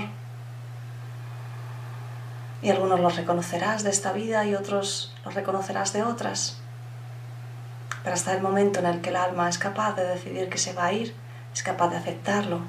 Y 2.62 2.70
algunos 2.70 3.00
los 3.00 3.16
reconocerás 3.16 3.84
de 3.84 3.90
esta 3.90 4.12
vida 4.12 4.46
y 4.46 4.56
otros 4.56 5.16
los 5.24 5.34
reconocerás 5.34 5.94
de 5.94 6.04
otras. 6.04 6.58
Pero 8.04 8.14
hasta 8.14 8.34
el 8.34 8.42
momento 8.42 8.80
en 8.80 8.86
el 8.86 9.02
que 9.02 9.10
el 9.10 9.16
alma 9.16 9.50
es 9.50 9.58
capaz 9.58 9.96
de 9.96 10.06
decidir 10.06 10.50
que 10.50 10.58
se 10.58 10.74
va 10.74 10.86
a 10.86 10.94
ir, 10.94 11.16
es 11.54 11.64
capaz 11.64 11.90
de 11.90 11.98
aceptarlo. 11.98 12.62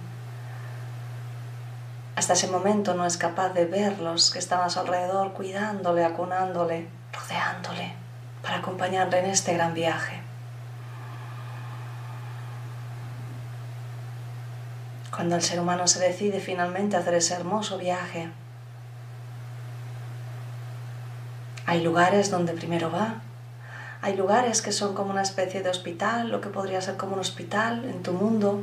Hasta 2.17 2.35
ese 2.35 2.49
momento 2.49 2.95
no 2.95 3.07
es 3.07 3.17
capaz 3.17 3.51
de 3.51 3.65
verlos 3.65 4.31
que 4.31 4.39
están 4.39 4.61
a 4.61 4.71
su 4.71 4.79
alrededor, 4.79 5.33
cuidándole, 5.33 6.05
acunándole, 6.05 6.89
rodeándole, 7.13 7.95
para 8.43 8.59
acompañarle 8.59 9.21
en 9.21 9.27
este 9.27 9.55
gran 9.55 9.75
viaje. 9.75 10.21
cuando 15.21 15.37
el 15.37 15.43
ser 15.43 15.61
humano 15.61 15.87
se 15.87 16.01
decide 16.01 16.41
finalmente 16.41 16.97
a 16.97 17.01
hacer 17.01 17.13
ese 17.13 17.35
hermoso 17.35 17.77
viaje. 17.77 18.31
Hay 21.71 21.83
lugares 21.83 22.33
donde 22.33 22.53
primero 22.53 22.91
va, 22.91 23.21
hay 24.03 24.17
lugares 24.17 24.61
que 24.61 24.73
son 24.73 24.93
como 24.93 25.13
una 25.13 25.23
especie 25.23 25.63
de 25.63 25.71
hospital, 25.71 26.29
lo 26.29 26.41
que 26.41 26.49
podría 26.49 26.81
ser 26.81 26.97
como 26.97 27.15
un 27.15 27.21
hospital 27.21 27.85
en 27.85 28.03
tu 28.03 28.13
mundo, 28.13 28.63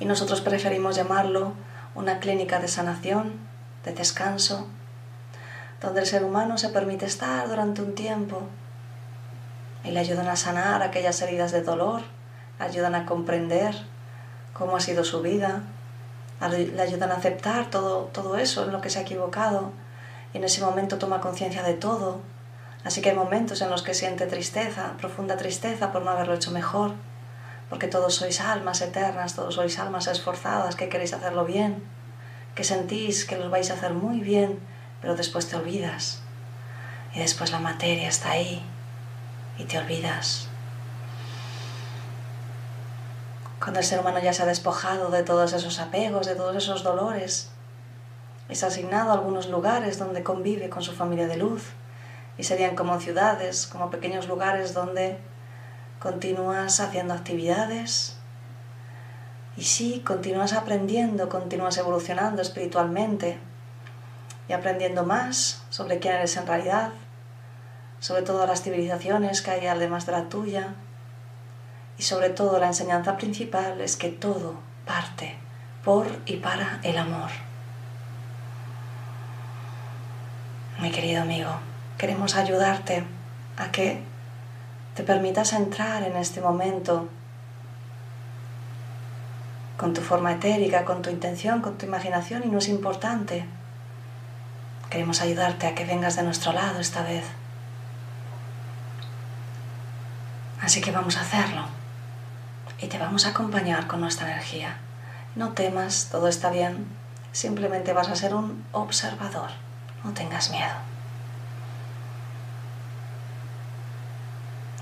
y 0.00 0.06
nosotros 0.06 0.40
preferimos 0.40 0.96
llamarlo 0.96 1.52
una 1.94 2.18
clínica 2.18 2.60
de 2.60 2.68
sanación, 2.68 3.34
de 3.84 3.92
descanso, 3.92 4.68
donde 5.82 6.00
el 6.00 6.06
ser 6.06 6.24
humano 6.24 6.56
se 6.56 6.70
permite 6.70 7.04
estar 7.04 7.46
durante 7.46 7.82
un 7.82 7.94
tiempo 7.94 8.44
y 9.84 9.90
le 9.90 10.00
ayudan 10.00 10.28
a 10.28 10.36
sanar 10.36 10.82
aquellas 10.82 11.20
heridas 11.20 11.52
de 11.52 11.60
dolor, 11.60 12.00
ayudan 12.58 12.94
a 12.94 13.04
comprender 13.04 13.76
cómo 14.54 14.78
ha 14.78 14.80
sido 14.80 15.04
su 15.04 15.20
vida, 15.20 15.60
le 16.40 16.80
ayudan 16.80 17.10
a 17.10 17.16
aceptar 17.16 17.68
todo, 17.68 18.04
todo 18.14 18.38
eso 18.38 18.64
en 18.64 18.72
lo 18.72 18.80
que 18.80 18.88
se 18.88 19.00
ha 19.00 19.02
equivocado 19.02 19.83
y 20.34 20.38
en 20.38 20.44
ese 20.44 20.60
momento 20.60 20.98
toma 20.98 21.20
conciencia 21.20 21.62
de 21.62 21.74
todo. 21.74 22.20
Así 22.84 23.00
que 23.00 23.10
hay 23.10 23.16
momentos 23.16 23.62
en 23.62 23.70
los 23.70 23.82
que 23.82 23.94
siente 23.94 24.26
tristeza, 24.26 24.92
profunda 24.98 25.36
tristeza 25.36 25.92
por 25.92 26.02
no 26.02 26.10
haberlo 26.10 26.34
hecho 26.34 26.50
mejor, 26.50 26.92
porque 27.70 27.86
todos 27.86 28.16
sois 28.16 28.40
almas 28.40 28.82
eternas, 28.82 29.34
todos 29.34 29.54
sois 29.54 29.78
almas 29.78 30.06
esforzadas 30.08 30.76
que 30.76 30.90
queréis 30.90 31.14
hacerlo 31.14 31.46
bien, 31.46 31.82
que 32.54 32.64
sentís 32.64 33.24
que 33.24 33.38
lo 33.38 33.48
vais 33.48 33.70
a 33.70 33.74
hacer 33.74 33.94
muy 33.94 34.20
bien, 34.20 34.58
pero 35.00 35.14
después 35.14 35.48
te 35.48 35.56
olvidas. 35.56 36.20
Y 37.14 37.20
después 37.20 37.52
la 37.52 37.60
materia 37.60 38.08
está 38.08 38.32
ahí 38.32 38.60
y 39.56 39.64
te 39.64 39.78
olvidas. 39.78 40.48
Cuando 43.60 43.78
el 43.80 43.86
ser 43.86 44.00
humano 44.00 44.18
ya 44.18 44.32
se 44.32 44.42
ha 44.42 44.46
despojado 44.46 45.10
de 45.10 45.22
todos 45.22 45.52
esos 45.52 45.78
apegos, 45.78 46.26
de 46.26 46.34
todos 46.34 46.56
esos 46.56 46.82
dolores, 46.82 47.53
es 48.48 48.62
asignado 48.62 49.10
a 49.10 49.14
algunos 49.14 49.48
lugares 49.48 49.98
donde 49.98 50.22
convive 50.22 50.68
con 50.68 50.82
su 50.82 50.92
familia 50.92 51.26
de 51.26 51.36
luz. 51.36 51.72
Y 52.36 52.44
serían 52.44 52.74
como 52.74 53.00
ciudades, 53.00 53.66
como 53.66 53.90
pequeños 53.90 54.28
lugares 54.28 54.74
donde 54.74 55.18
continúas 56.00 56.80
haciendo 56.80 57.14
actividades. 57.14 58.16
Y 59.56 59.62
sí, 59.62 60.02
continúas 60.04 60.52
aprendiendo, 60.52 61.28
continúas 61.28 61.78
evolucionando 61.78 62.42
espiritualmente 62.42 63.38
y 64.48 64.52
aprendiendo 64.52 65.04
más 65.04 65.62
sobre 65.70 66.00
quién 66.00 66.14
eres 66.14 66.36
en 66.36 66.46
realidad, 66.46 66.90
sobre 68.00 68.22
todas 68.22 68.48
las 68.48 68.62
civilizaciones 68.62 69.42
que 69.42 69.52
hay 69.52 69.66
además 69.66 70.06
de 70.06 70.12
la 70.12 70.28
tuya, 70.28 70.74
y 71.96 72.02
sobre 72.02 72.30
todo 72.30 72.58
la 72.58 72.66
enseñanza 72.66 73.16
principal 73.16 73.80
es 73.80 73.96
que 73.96 74.08
todo 74.08 74.56
parte 74.84 75.36
por 75.84 76.06
y 76.26 76.36
para 76.36 76.80
el 76.82 76.98
amor. 76.98 77.30
Mi 80.78 80.90
querido 80.90 81.22
amigo, 81.22 81.50
queremos 81.98 82.34
ayudarte 82.34 83.04
a 83.56 83.70
que 83.70 84.02
te 84.96 85.04
permitas 85.04 85.52
entrar 85.52 86.02
en 86.02 86.16
este 86.16 86.40
momento 86.40 87.08
con 89.76 89.94
tu 89.94 90.00
forma 90.00 90.32
etérica, 90.32 90.84
con 90.84 91.00
tu 91.00 91.10
intención, 91.10 91.60
con 91.60 91.78
tu 91.78 91.86
imaginación 91.86 92.42
y 92.44 92.48
no 92.48 92.58
es 92.58 92.68
importante. 92.68 93.46
Queremos 94.90 95.20
ayudarte 95.20 95.68
a 95.68 95.74
que 95.76 95.84
vengas 95.84 96.16
de 96.16 96.24
nuestro 96.24 96.52
lado 96.52 96.80
esta 96.80 97.04
vez. 97.04 97.24
Así 100.60 100.80
que 100.80 100.90
vamos 100.90 101.16
a 101.16 101.20
hacerlo 101.20 101.66
y 102.80 102.88
te 102.88 102.98
vamos 102.98 103.26
a 103.26 103.30
acompañar 103.30 103.86
con 103.86 104.00
nuestra 104.00 104.30
energía. 104.30 104.76
No 105.36 105.52
temas, 105.52 106.08
todo 106.10 106.26
está 106.26 106.50
bien, 106.50 106.86
simplemente 107.32 107.92
vas 107.92 108.08
a 108.08 108.16
ser 108.16 108.34
un 108.34 108.64
observador, 108.72 109.50
no 110.04 110.12
tengas 110.12 110.50
miedo. 110.50 110.74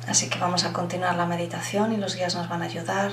Así 0.09 0.29
que 0.29 0.39
vamos 0.39 0.65
a 0.65 0.73
continuar 0.73 1.15
la 1.15 1.27
meditación 1.27 1.93
y 1.93 1.97
los 1.97 2.17
guías 2.17 2.35
nos 2.35 2.49
van 2.49 2.63
a 2.63 2.67
ayudar 2.67 3.13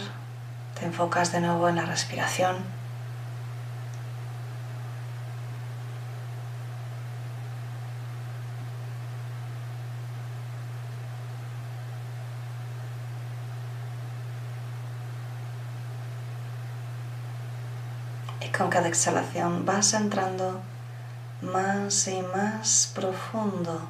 te 0.80 0.86
enfocas 0.86 1.32
de 1.34 1.42
nuevo 1.42 1.68
en 1.68 1.76
la 1.76 1.86
respiración. 1.86 2.58
Y 18.42 18.48
con 18.50 18.70
cada 18.70 18.88
exhalación 18.88 19.66
vas 19.66 19.94
entrando 19.94 20.62
más 21.42 22.08
y 22.08 22.22
más 22.22 22.92
profundo, 22.94 23.82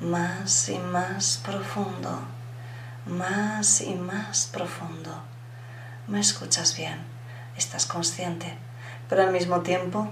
más 0.00 0.68
y 0.68 0.78
más 0.78 1.40
profundo, 1.44 2.20
más 3.06 3.80
y 3.80 3.94
más 3.94 4.46
profundo 4.52 5.28
me 6.08 6.20
escuchas 6.20 6.74
bien, 6.74 6.96
estás 7.58 7.84
consciente, 7.84 8.56
pero 9.10 9.22
al 9.22 9.30
mismo 9.30 9.60
tiempo 9.60 10.08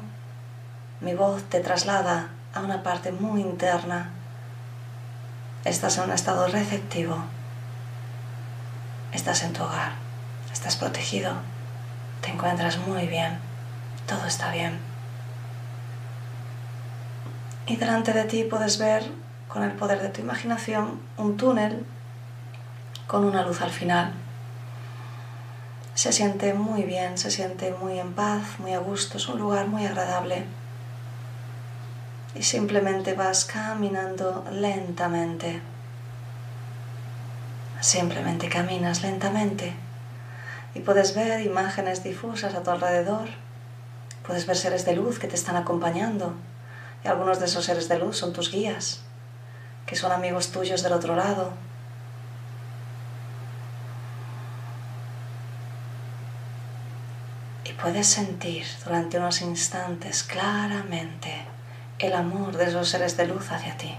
mi 1.00 1.14
voz 1.14 1.42
te 1.44 1.60
traslada 1.60 2.28
a 2.54 2.60
una 2.60 2.82
parte 2.82 3.12
muy 3.12 3.40
interna. 3.40 4.10
Estás 5.64 5.96
en 5.96 6.04
un 6.04 6.12
estado 6.12 6.46
receptivo. 6.48 7.16
Estás 9.12 9.42
en 9.42 9.54
tu 9.54 9.62
hogar. 9.62 9.92
Estás 10.52 10.76
protegido. 10.76 11.32
Te 12.20 12.30
encuentras 12.30 12.76
muy 12.78 13.06
bien. 13.06 13.38
Todo 14.06 14.26
está 14.26 14.50
bien. 14.52 14.78
Y 17.66 17.76
delante 17.76 18.12
de 18.12 18.24
ti 18.24 18.44
puedes 18.44 18.78
ver, 18.78 19.04
con 19.48 19.62
el 19.62 19.72
poder 19.72 20.00
de 20.00 20.08
tu 20.08 20.20
imaginación, 20.20 21.00
un 21.16 21.36
túnel 21.36 21.84
con 23.06 23.24
una 23.24 23.42
luz 23.44 23.60
al 23.60 23.70
final 23.70 24.12
se 25.96 26.12
siente 26.12 26.52
muy 26.52 26.82
bien, 26.82 27.16
se 27.16 27.30
siente 27.30 27.72
muy 27.72 27.98
en 27.98 28.12
paz, 28.12 28.58
muy 28.58 28.74
a 28.74 28.78
gusto, 28.78 29.16
es 29.16 29.28
un 29.28 29.38
lugar 29.38 29.66
muy 29.66 29.86
agradable. 29.86 30.44
Y 32.34 32.42
simplemente 32.42 33.14
vas 33.14 33.46
caminando 33.46 34.44
lentamente. 34.52 35.62
Simplemente 37.80 38.50
caminas 38.50 39.02
lentamente 39.02 39.74
y 40.74 40.80
puedes 40.80 41.14
ver 41.14 41.40
imágenes 41.40 42.04
difusas 42.04 42.54
a 42.54 42.62
tu 42.62 42.70
alrededor. 42.70 43.28
Puedes 44.26 44.46
ver 44.46 44.56
seres 44.58 44.84
de 44.84 44.96
luz 44.96 45.18
que 45.18 45.28
te 45.28 45.34
están 45.34 45.56
acompañando. 45.56 46.34
Y 47.06 47.08
algunos 47.08 47.38
de 47.38 47.46
esos 47.46 47.64
seres 47.64 47.88
de 47.88 47.98
luz 47.98 48.18
son 48.18 48.32
tus 48.32 48.50
guías, 48.50 49.00
que 49.86 49.94
son 49.94 50.10
amigos 50.10 50.50
tuyos 50.50 50.82
del 50.82 50.92
otro 50.92 51.14
lado, 51.14 51.52
puedes 57.86 58.08
sentir 58.08 58.64
durante 58.84 59.18
unos 59.18 59.42
instantes 59.42 60.24
claramente 60.24 61.46
el 62.00 62.14
amor 62.14 62.56
de 62.56 62.64
esos 62.64 62.88
seres 62.88 63.16
de 63.16 63.26
luz 63.28 63.52
hacia 63.52 63.76
ti. 63.76 63.94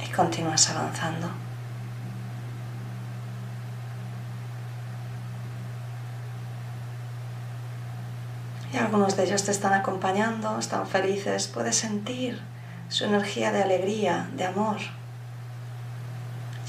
Y 0.00 0.11
continúas 0.22 0.70
avanzando. 0.70 1.28
y 8.72 8.76
algunos 8.78 9.16
de 9.16 9.24
ellos 9.24 9.42
te 9.44 9.50
están 9.50 9.74
acompañando, 9.74 10.58
están 10.58 10.86
felices, 10.86 11.46
puedes 11.46 11.76
sentir 11.76 12.40
su 12.88 13.04
energía 13.04 13.52
de 13.52 13.62
alegría, 13.62 14.30
de 14.34 14.44
amor. 14.44 14.78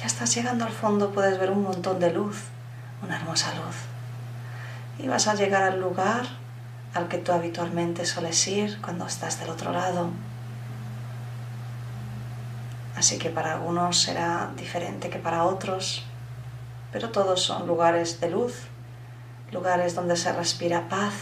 Ya 0.02 0.08
estás 0.08 0.36
llegando 0.36 0.66
al 0.66 0.74
fondo, 0.74 1.12
puedes 1.12 1.40
ver 1.40 1.52
un 1.52 1.64
montón 1.64 2.02
de 2.02 2.12
luz, 2.12 2.44
una 3.02 3.16
hermosa 3.16 3.54
luz. 3.54 3.78
Y 5.00 5.08
vas 5.08 5.28
a 5.30 5.36
llegar 5.36 5.64
al 5.64 5.80
lugar 5.80 6.26
al 6.94 7.08
que 7.08 7.20
tú 7.20 7.32
habitualmente 7.32 8.06
sueles 8.06 8.46
ir 8.48 8.82
cuando 8.82 9.08
estás 9.08 9.40
del 9.40 9.50
otro 9.50 9.72
lado. 9.72 10.10
Así 13.04 13.18
que 13.18 13.30
para 13.30 13.56
algunos 13.56 14.00
será 14.00 14.50
diferente 14.56 15.10
que 15.10 15.20
para 15.20 15.44
otros, 15.44 16.06
pero 16.94 17.10
todos 17.10 17.42
son 17.42 17.68
lugares 17.68 18.22
de 18.22 18.30
luz, 18.30 18.54
lugares 19.52 19.94
donde 19.94 20.16
se 20.16 20.32
respira 20.32 20.88
paz, 20.88 21.14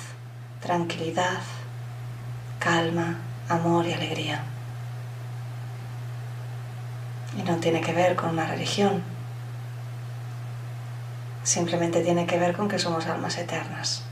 tranquilidad, 0.61 1.41
calma, 2.59 3.17
amor 3.49 3.87
y 3.87 3.93
alegría. 3.93 4.43
Y 7.35 7.41
no 7.41 7.55
tiene 7.55 7.81
que 7.81 7.93
ver 7.93 8.15
con 8.15 8.29
una 8.29 8.45
religión, 8.45 9.01
simplemente 11.41 12.03
tiene 12.03 12.27
que 12.27 12.37
ver 12.37 12.55
con 12.55 12.69
que 12.69 12.77
somos 12.77 13.07
almas 13.07 13.39
eternas. 13.39 14.03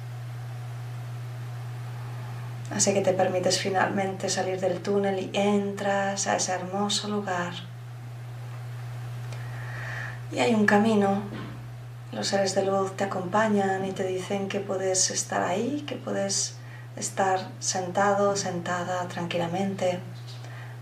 Así 2.71 2.93
que 2.93 3.01
te 3.01 3.13
permites 3.13 3.59
finalmente 3.59 4.29
salir 4.29 4.59
del 4.59 4.81
túnel 4.81 5.19
y 5.19 5.31
entras 5.33 6.27
a 6.27 6.35
ese 6.35 6.53
hermoso 6.53 7.07
lugar. 7.07 7.53
Y 10.31 10.39
hay 10.39 10.53
un 10.53 10.65
camino 10.65 11.23
los 12.11 12.27
seres 12.27 12.55
de 12.55 12.65
luz 12.65 12.97
te 12.97 13.03
acompañan 13.03 13.85
y 13.85 13.91
te 13.91 14.03
dicen 14.03 14.49
que 14.49 14.59
puedes 14.59 15.11
estar 15.11 15.43
ahí, 15.43 15.83
que 15.87 15.95
puedes 15.95 16.55
estar 16.95 17.47
sentado, 17.59 18.35
sentada 18.35 19.07
tranquilamente, 19.07 19.99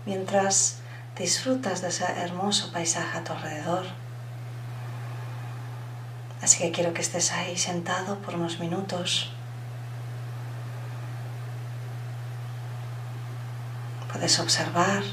mientras 0.06 0.78
disfrutas 1.18 1.82
de 1.82 1.88
ese 1.88 2.04
hermoso 2.04 2.72
paisaje 2.72 3.18
a 3.18 3.24
tu 3.24 3.34
alrededor. 3.34 3.84
Así 6.40 6.58
que 6.58 6.72
quiero 6.72 6.94
que 6.94 7.02
estés 7.02 7.30
ahí 7.32 7.58
sentado 7.58 8.16
por 8.20 8.36
unos 8.36 8.58
minutos. 8.58 9.30
Puedes 14.18 14.40
observar 14.40 15.04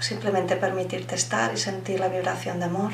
o 0.00 0.02
simplemente 0.02 0.56
permitirte 0.56 1.14
estar 1.14 1.54
y 1.54 1.58
sentir 1.58 2.00
la 2.00 2.08
vibración 2.08 2.58
de 2.58 2.64
amor. 2.64 2.92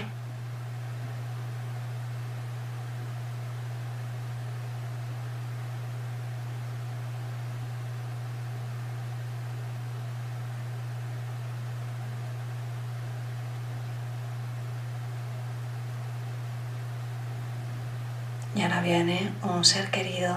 Y 18.55 18.61
ahora 18.61 18.83
viene 18.83 19.33
un 19.43 19.65
ser 19.65 19.91
querido 19.91 20.37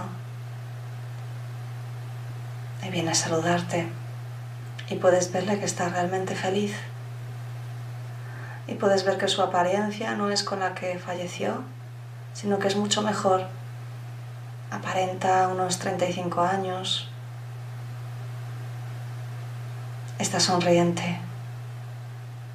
y 2.82 2.90
viene 2.92 3.12
a 3.12 3.14
saludarte 3.14 4.05
y 4.90 4.96
puedes 4.96 5.32
verle 5.32 5.60
que 5.60 5.66
está 5.66 5.90
realmente 5.90 6.36
feliz 6.36 6.76
y 8.68 8.76
puedes 8.76 9.06
ver 9.06 9.18
que 9.18 9.28
su 9.28 9.42
apariencia 9.42 10.16
no 10.16 10.32
es 10.32 10.44
con 10.44 10.60
la 10.60 10.74
que 10.74 10.98
falleció, 10.98 11.64
sino 12.34 12.60
que 12.60 12.68
es 12.68 12.76
mucho 12.76 13.02
mejor. 13.02 13.48
Aparenta 14.72 15.48
unos 15.48 15.78
35 15.80 16.42
años. 16.42 17.10
Está 20.18 20.40
sonriente. 20.40 21.20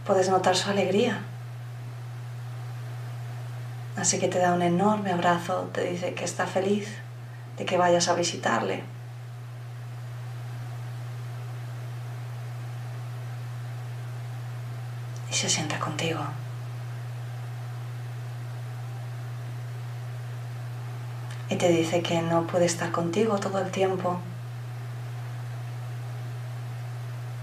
Puedes 0.04 0.28
notar 0.28 0.56
su 0.56 0.70
alegría. 0.70 1.22
Así 3.96 4.18
que 4.18 4.28
te 4.28 4.38
da 4.38 4.54
un 4.54 4.62
enorme 4.62 5.12
abrazo, 5.12 5.70
te 5.72 5.84
dice 5.84 6.14
que 6.14 6.24
está 6.24 6.46
feliz 6.46 6.88
de 7.58 7.64
que 7.66 7.76
vayas 7.76 8.08
a 8.08 8.14
visitarle. 8.14 8.82
Se 15.40 15.48
sienta 15.48 15.78
contigo. 15.78 16.20
Y 21.48 21.56
te 21.56 21.68
dice 21.70 22.02
que 22.02 22.20
no 22.20 22.46
puede 22.46 22.66
estar 22.66 22.90
contigo 22.92 23.38
todo 23.38 23.58
el 23.58 23.70
tiempo, 23.70 24.20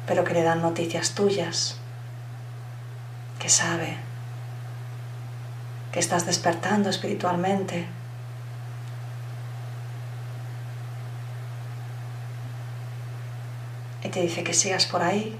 pero 0.05 0.23
que 0.23 0.35
le 0.35 0.43
dan 0.43 0.61
noticias 0.61 1.15
tuyas, 1.15 1.77
que 3.39 3.49
sabe 3.49 3.97
que 5.91 5.99
estás 5.99 6.27
despertando 6.27 6.91
espiritualmente. 6.91 7.87
Y 14.03 14.09
te 14.09 14.21
dice 14.21 14.43
que 14.43 14.53
sigas 14.53 14.85
por 14.85 15.01
ahí, 15.01 15.39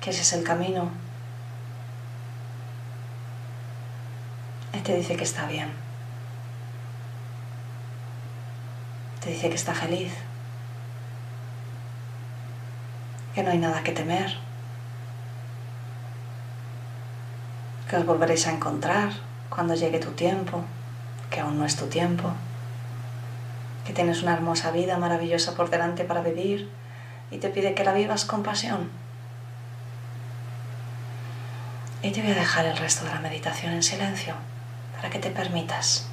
que 0.00 0.08
ese 0.08 0.22
es 0.22 0.32
el 0.32 0.42
camino. 0.42 1.09
Y 4.72 4.78
te 4.78 4.96
dice 4.96 5.16
que 5.16 5.24
está 5.24 5.46
bien. 5.46 5.70
Te 9.20 9.30
dice 9.30 9.48
que 9.48 9.56
está 9.56 9.74
feliz. 9.74 10.12
Que 13.34 13.42
no 13.42 13.50
hay 13.50 13.58
nada 13.58 13.82
que 13.82 13.92
temer. 13.92 14.36
Que 17.88 17.96
os 17.96 18.06
volveréis 18.06 18.46
a 18.46 18.52
encontrar 18.52 19.10
cuando 19.48 19.74
llegue 19.74 19.98
tu 19.98 20.12
tiempo, 20.12 20.62
que 21.28 21.40
aún 21.40 21.58
no 21.58 21.64
es 21.64 21.76
tu 21.76 21.86
tiempo. 21.86 22.32
Que 23.84 23.92
tienes 23.92 24.22
una 24.22 24.34
hermosa 24.34 24.70
vida 24.70 24.96
maravillosa 24.96 25.56
por 25.56 25.70
delante 25.70 26.04
para 26.04 26.22
vivir 26.22 26.70
y 27.32 27.38
te 27.38 27.48
pide 27.48 27.74
que 27.74 27.84
la 27.84 27.92
vivas 27.92 28.24
con 28.24 28.44
pasión. 28.44 28.90
Y 32.02 32.12
te 32.12 32.22
voy 32.22 32.30
a 32.30 32.36
dejar 32.36 32.66
el 32.66 32.76
resto 32.76 33.04
de 33.04 33.10
la 33.10 33.20
meditación 33.20 33.72
en 33.72 33.82
silencio 33.82 34.34
para 35.00 35.08
que 35.08 35.18
te 35.18 35.30
permitas 35.30 36.06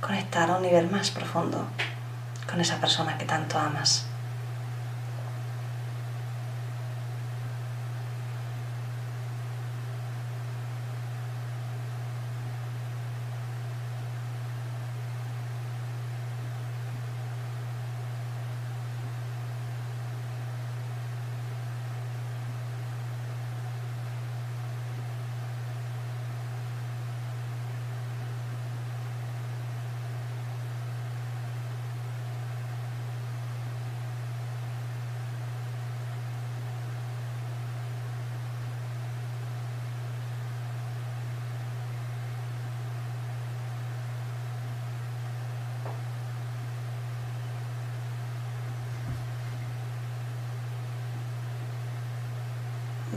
conectar 0.00 0.50
a 0.50 0.56
un 0.56 0.62
nivel 0.62 0.90
más 0.90 1.10
profundo 1.10 1.66
con 2.50 2.58
esa 2.58 2.80
persona 2.80 3.18
que 3.18 3.26
tanto 3.26 3.58
amas. 3.58 4.06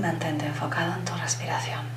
Mantente 0.04 0.46
enfocado 0.46 0.96
en 0.96 1.06
tu 1.06 1.14
respiración. 1.16 1.93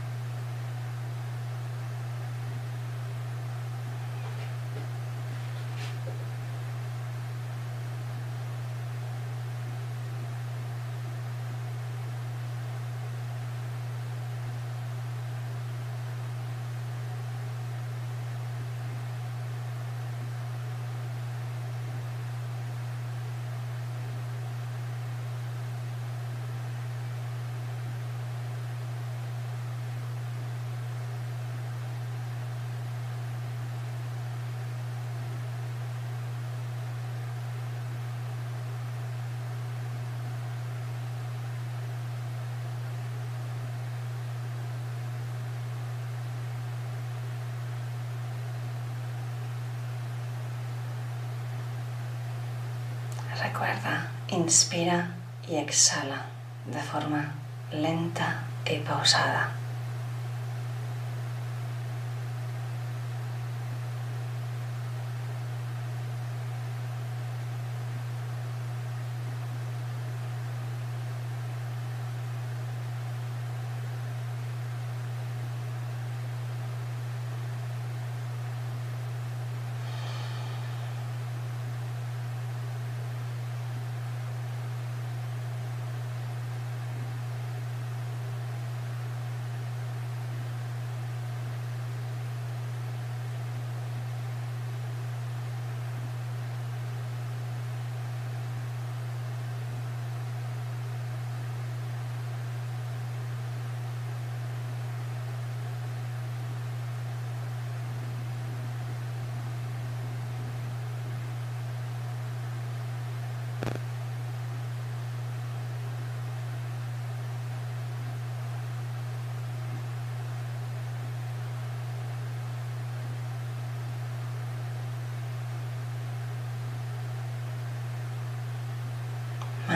Recuerda, 53.42 54.09
inspira 54.29 55.11
y 55.49 55.57
exhala 55.57 56.25
de 56.66 56.81
forma 56.81 57.33
lenta 57.70 58.42
y 58.64 58.79
pausada. 58.79 59.51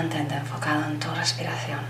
Mantente 0.00 0.34
enfocado 0.34 0.86
en 0.86 0.98
tu 0.98 1.10
respiración. 1.10 1.80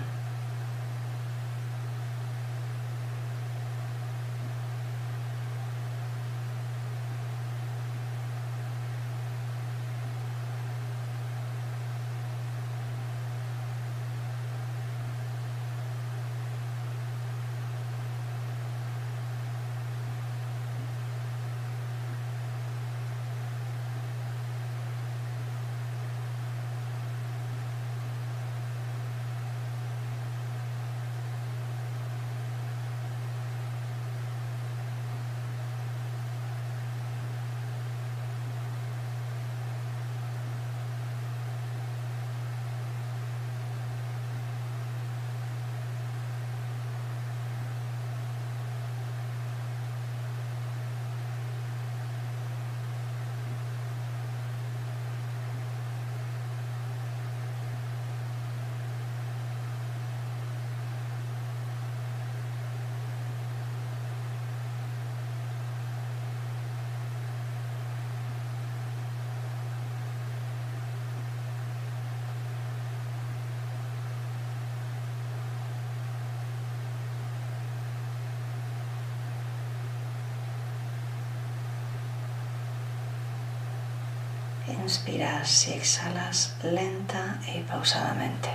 Inspiras 84.81 85.67
y 85.67 85.73
exhalas 85.73 86.55
lenta 86.63 87.39
y 87.53 87.61
pausadamente. 87.61 88.49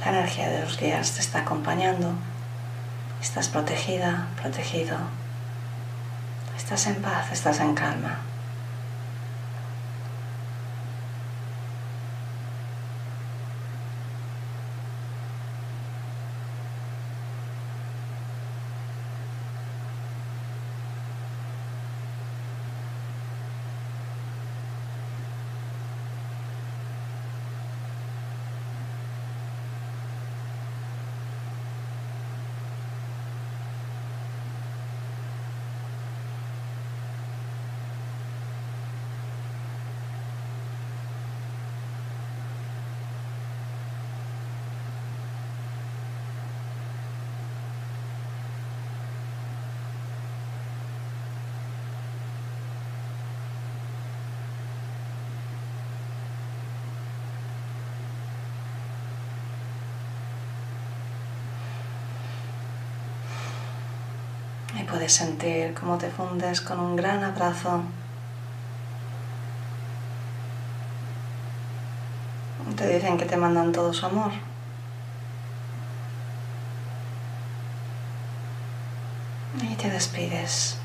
La 0.00 0.08
energía 0.08 0.48
de 0.48 0.62
los 0.62 0.78
guías 0.78 1.12
te 1.12 1.20
está 1.20 1.40
acompañando. 1.40 2.12
Estás 3.22 3.48
protegida, 3.48 4.26
protegido. 4.40 4.98
Estás 6.70 6.86
en 6.86 7.02
paz, 7.02 7.32
estás 7.32 7.58
en 7.58 7.74
calma. 7.74 8.16
Y 64.72 64.79
puedes 64.90 65.12
sentir 65.12 65.72
cómo 65.74 65.98
te 65.98 66.10
fundes 66.10 66.60
con 66.60 66.80
un 66.80 66.96
gran 66.96 67.22
abrazo. 67.22 67.82
Te 72.76 72.88
dicen 72.88 73.16
que 73.16 73.24
te 73.24 73.36
mandan 73.36 73.72
todo 73.72 73.92
su 73.92 74.04
amor. 74.06 74.32
Y 79.62 79.74
te 79.76 79.90
despides. 79.90 80.78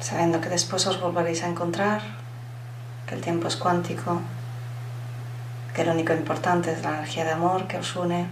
Sabiendo 0.00 0.40
que 0.40 0.48
después 0.48 0.86
os 0.86 1.00
volveréis 1.00 1.42
a 1.42 1.48
encontrar, 1.48 2.02
que 3.06 3.14
el 3.14 3.20
tiempo 3.20 3.48
es 3.48 3.56
cuántico, 3.56 4.20
que 5.74 5.84
lo 5.84 5.92
único 5.92 6.12
importante 6.12 6.72
es 6.72 6.82
la 6.82 6.90
energía 6.90 7.24
de 7.24 7.32
amor 7.32 7.66
que 7.66 7.78
os 7.78 7.94
une 7.96 8.26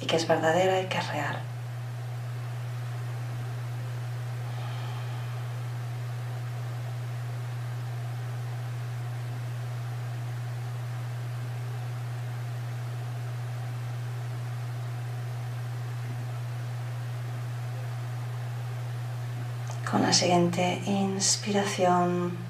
y 0.00 0.06
que 0.06 0.16
es 0.16 0.26
verdadera 0.26 0.80
y 0.80 0.86
que 0.86 0.98
es 0.98 1.08
real. 1.08 1.38
Con 19.90 20.02
la 20.02 20.12
siguiente 20.12 20.82
inspiración 20.84 22.47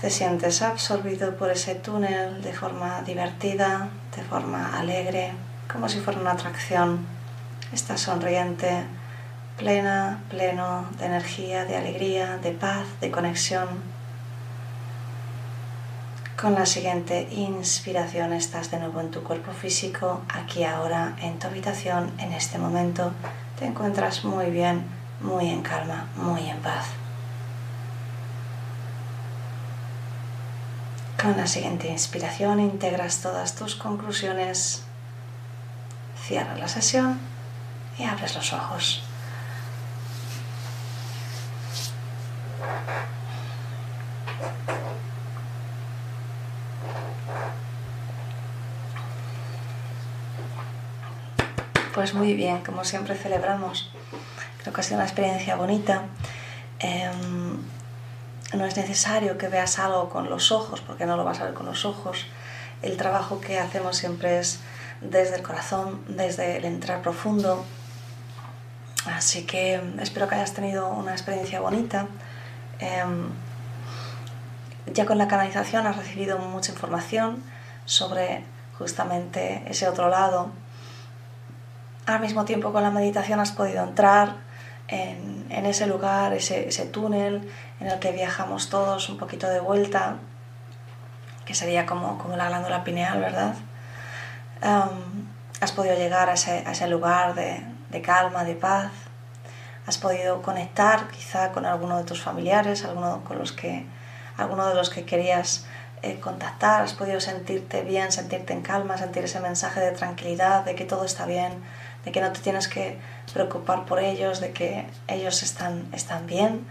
Te 0.00 0.10
sientes 0.10 0.62
absorbido 0.62 1.34
por 1.36 1.50
ese 1.50 1.74
túnel 1.74 2.40
de 2.40 2.52
forma 2.52 3.02
divertida, 3.02 3.88
de 4.14 4.22
forma 4.22 4.78
alegre, 4.78 5.32
como 5.70 5.88
si 5.88 5.98
fuera 5.98 6.20
una 6.20 6.32
atracción. 6.32 7.04
Estás 7.72 8.02
sonriente, 8.02 8.84
plena, 9.56 10.22
pleno 10.30 10.84
de 11.00 11.06
energía, 11.06 11.64
de 11.64 11.76
alegría, 11.76 12.38
de 12.38 12.52
paz, 12.52 12.86
de 13.00 13.10
conexión. 13.10 13.66
Con 16.40 16.54
la 16.54 16.64
siguiente 16.64 17.26
inspiración 17.32 18.32
estás 18.32 18.70
de 18.70 18.78
nuevo 18.78 19.00
en 19.00 19.10
tu 19.10 19.24
cuerpo 19.24 19.50
físico, 19.50 20.22
aquí 20.32 20.62
ahora, 20.62 21.16
en 21.20 21.40
tu 21.40 21.48
habitación, 21.48 22.12
en 22.18 22.32
este 22.34 22.58
momento. 22.58 23.10
Te 23.58 23.66
encuentras 23.66 24.24
muy 24.24 24.46
bien, 24.52 24.84
muy 25.20 25.50
en 25.50 25.62
calma, 25.62 26.06
muy 26.14 26.48
en 26.48 26.58
paz. 26.58 26.86
Con 31.20 31.36
la 31.36 31.48
siguiente 31.48 31.88
inspiración 31.88 32.60
integras 32.60 33.20
todas 33.20 33.56
tus 33.56 33.74
conclusiones, 33.74 34.84
cierra 36.24 36.56
la 36.56 36.68
sesión 36.68 37.18
y 37.98 38.04
abres 38.04 38.36
los 38.36 38.52
ojos. 38.52 39.02
Pues 51.94 52.14
muy 52.14 52.34
bien, 52.34 52.62
como 52.62 52.84
siempre 52.84 53.16
celebramos. 53.16 53.90
Creo 54.62 54.72
que 54.72 54.80
ha 54.82 54.84
sido 54.84 54.98
una 54.98 55.06
experiencia 55.06 55.56
bonita. 55.56 56.04
Em, 56.78 57.47
no 58.52 58.64
es 58.64 58.76
necesario 58.76 59.36
que 59.36 59.48
veas 59.48 59.78
algo 59.78 60.08
con 60.08 60.30
los 60.30 60.52
ojos, 60.52 60.80
porque 60.80 61.06
no 61.06 61.16
lo 61.16 61.24
vas 61.24 61.40
a 61.40 61.44
ver 61.44 61.54
con 61.54 61.66
los 61.66 61.84
ojos. 61.84 62.26
El 62.82 62.96
trabajo 62.96 63.40
que 63.40 63.58
hacemos 63.58 63.96
siempre 63.96 64.38
es 64.38 64.60
desde 65.00 65.36
el 65.36 65.42
corazón, 65.42 66.02
desde 66.08 66.56
el 66.56 66.64
entrar 66.64 67.02
profundo. 67.02 67.64
Así 69.06 69.44
que 69.44 69.80
espero 70.00 70.28
que 70.28 70.36
hayas 70.36 70.54
tenido 70.54 70.88
una 70.88 71.12
experiencia 71.12 71.60
bonita. 71.60 72.08
Em, 72.78 73.28
ya 74.86 75.04
con 75.06 75.18
la 75.18 75.28
canalización 75.28 75.86
has 75.86 75.96
recibido 75.96 76.38
mucha 76.38 76.72
información 76.72 77.42
sobre 77.84 78.44
justamente 78.78 79.62
ese 79.66 79.88
otro 79.88 80.08
lado. 80.08 80.50
Al 82.06 82.20
mismo 82.20 82.44
tiempo 82.44 82.72
con 82.72 82.82
la 82.82 82.90
meditación 82.90 83.40
has 83.40 83.52
podido 83.52 83.84
entrar 83.84 84.47
en, 84.88 85.66
ese 85.66 85.86
lugar, 85.86 86.32
ese, 86.32 86.86
túnel 86.86 87.50
en 87.80 87.86
el 87.86 87.98
que 87.98 88.12
viajamos 88.12 88.70
todos 88.70 89.08
un 89.08 89.18
poquito 89.18 89.48
de 89.48 89.60
vuelta, 89.60 90.16
que 91.44 91.54
sería 91.54 91.86
como, 91.86 92.18
como 92.18 92.36
la 92.36 92.48
glándula 92.48 92.84
pineal, 92.84 93.20
¿verdad? 93.20 93.54
has 95.60 95.72
podido 95.72 95.94
llegar 95.94 96.28
a 96.28 96.34
ese, 96.34 96.88
lugar 96.88 97.34
de, 97.34 98.02
calma, 98.02 98.44
de 98.44 98.54
paz. 98.54 98.90
Has 99.86 99.98
podido 99.98 100.42
conectar 100.42 101.08
quizá 101.08 101.52
con 101.52 101.64
alguno 101.64 101.96
de 101.98 102.04
tus 102.04 102.20
familiares, 102.20 102.84
alguno, 102.84 103.24
con 103.24 103.38
los 103.38 103.52
que, 103.52 103.86
alguno 104.36 104.66
de 104.68 104.74
los 104.74 104.90
que 104.90 105.04
querías 105.04 105.66
eh, 106.02 106.20
contactar. 106.20 106.82
Has 106.82 106.92
podido 106.92 107.20
sentirte 107.20 107.82
bien, 107.82 108.12
sentirte 108.12 108.52
en 108.52 108.62
calma, 108.62 108.98
sentir 108.98 109.24
ese 109.24 109.40
mensaje 109.40 109.80
de 109.80 109.92
tranquilidad, 109.92 110.64
de 110.64 110.74
que 110.74 110.84
todo 110.84 111.04
está 111.04 111.24
bien, 111.24 111.62
de 112.04 112.12
que 112.12 112.20
no 112.20 112.32
te 112.32 112.40
tienes 112.40 112.68
que 112.68 112.98
preocupar 113.32 113.84
por 113.84 114.00
ellos, 114.00 114.40
de 114.40 114.52
que 114.52 114.86
ellos 115.06 115.42
están, 115.42 115.88
están 115.92 116.26
bien. 116.26 116.66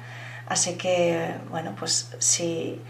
Así 0.47 0.77
que, 0.77 1.35
bueno, 1.49 1.75
pues 1.77 2.15
si 2.19 2.81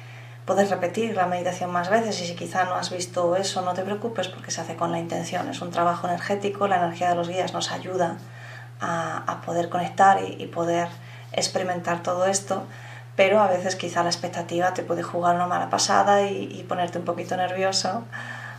puedes 0.46 0.70
repetir 0.70 1.16
la 1.16 1.26
meditación 1.26 1.72
más 1.72 1.90
veces 1.90 2.22
y 2.22 2.28
si 2.28 2.36
quizá 2.36 2.66
no 2.66 2.76
has 2.76 2.90
visto 2.92 3.36
eso, 3.36 3.62
no 3.64 3.74
te 3.74 3.82
preocupes 3.84 4.28
porque 4.28 4.52
se 4.52 4.62
hace 4.62 4.76
con 4.76 4.92
la 4.92 5.00
intención. 5.00 5.50
Es 5.50 5.62
un 5.62 5.72
trabajo 5.72 6.08
energético, 6.08 6.68
la 6.68 6.78
energía 6.78 7.10
de 7.10 7.16
los 7.16 7.28
guías 7.28 7.54
nos 7.54 7.72
ayuda 7.72 8.18
a, 8.80 9.42
poder 9.46 9.70
conectar 9.70 10.20
y, 10.24 10.46
poder 10.48 10.88
experimentar 11.34 12.04
todo 12.04 12.28
esto, 12.28 12.64
pero 13.16 13.42
a 13.42 13.48
veces 13.48 13.76
quizá 13.76 14.04
la 14.04 14.10
expectativa 14.10 14.74
te 14.74 14.84
puede 14.84 15.02
jugar 15.04 15.36
una 15.36 15.48
mala 15.48 15.70
pasada 15.70 16.28
y 16.30 16.64
ponerte 16.70 17.00
un 17.00 17.06
poquito 17.06 17.36
nervioso 17.36 18.04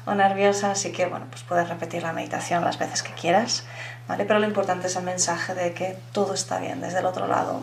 o 0.08 0.14
nerviosa, 0.14 0.72
así 0.72 0.92
que 0.92 1.06
bueno, 1.06 1.26
pues 1.30 1.42
puedes 1.42 1.68
repetir 1.68 2.02
la 2.02 2.12
meditación 2.12 2.64
las 2.64 2.78
veces 2.78 3.02
que 3.02 3.12
quieras, 3.12 3.64
¿vale? 4.08 4.24
Pero 4.24 4.38
lo 4.38 4.46
importante 4.46 4.86
es 4.86 4.96
el 4.96 5.04
mensaje 5.04 5.54
de 5.54 5.74
que 5.74 5.98
todo 6.12 6.34
está 6.34 6.58
bien 6.58 6.80
desde 6.80 7.00
el 7.00 7.06
otro 7.06 7.26
lado, 7.26 7.60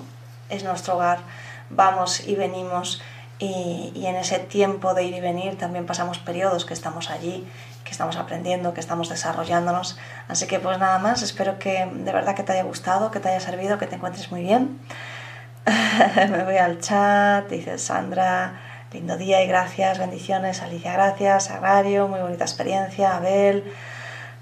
es 0.50 0.64
nuestro 0.64 0.96
hogar, 0.96 1.20
vamos 1.70 2.28
y 2.28 2.36
venimos 2.36 3.02
y, 3.40 3.92
y 3.96 4.06
en 4.06 4.16
ese 4.16 4.40
tiempo 4.40 4.94
de 4.94 5.04
ir 5.04 5.16
y 5.16 5.20
venir 5.20 5.58
también 5.58 5.86
pasamos 5.86 6.20
periodos 6.20 6.66
que 6.66 6.74
estamos 6.74 7.10
allí 7.10 7.46
que 7.86 7.92
estamos 7.92 8.18
aprendiendo, 8.18 8.74
que 8.74 8.82
estamos 8.82 9.08
desarrollándonos. 9.08 9.98
Así 10.28 10.48
que 10.48 10.60
pues 10.60 10.78
nada 10.80 11.00
más, 11.00 11.22
espero 11.22 11.60
que 11.60 11.88
de 11.94 12.12
verdad 12.12 12.36
que 12.36 12.44
te 12.44 12.52
haya 12.52 12.64
gustado, 12.64 13.12
que 13.12 13.20
te 13.20 13.30
haya 13.30 13.40
servido, 13.40 13.78
que 13.78 13.86
te 13.86 13.96
encuentres 13.96 14.32
muy 14.32 14.42
bien. 14.42 14.80
Me 16.32 16.44
voy 16.44 16.58
al 16.58 16.80
chat, 16.82 17.48
dice 17.48 17.78
Sandra, 17.78 18.60
lindo 18.96 19.18
día 19.18 19.44
y 19.44 19.48
gracias, 19.48 20.00
bendiciones, 20.00 20.62
Alicia, 20.62 20.94
gracias, 20.94 21.52
Agrario, 21.52 22.08
muy 22.08 22.22
bonita 22.22 22.46
experiencia, 22.46 23.18
Abel. 23.18 23.66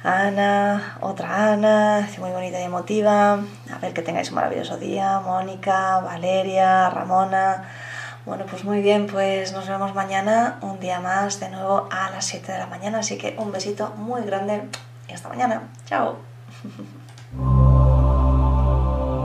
Ana, 0.03 0.97
otra 1.01 1.53
Ana, 1.53 2.07
muy 2.19 2.29
bonita 2.29 2.59
y 2.59 2.63
emotiva. 2.63 3.33
A 3.33 3.79
ver 3.81 3.93
que 3.93 4.03
tengáis 4.03 4.29
un 4.29 4.35
maravilloso 4.35 4.77
día. 4.77 5.21
Mónica, 5.21 6.01
Valeria, 6.01 6.87
Ramona. 6.91 7.63
Bueno, 8.27 8.45
pues 8.47 8.63
muy 8.63 8.81
bien, 8.81 9.07
pues 9.07 9.53
nos 9.53 9.67
vemos 9.67 9.95
mañana, 9.95 10.59
un 10.61 10.79
día 10.79 10.99
más, 10.99 11.39
de 11.39 11.49
nuevo 11.49 11.87
a 11.89 12.11
las 12.11 12.25
7 12.25 12.51
de 12.51 12.59
la 12.59 12.67
mañana. 12.67 12.99
Así 12.99 13.17
que 13.17 13.35
un 13.39 13.51
besito 13.51 13.91
muy 13.97 14.21
grande 14.21 14.61
y 15.09 15.13
hasta 15.13 15.29
mañana. 15.29 15.63
Chao. 15.87 16.17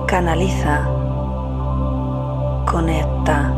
Canaliza. 0.06 0.86
Conecta. 2.64 3.57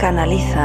Canaliza 0.00 0.58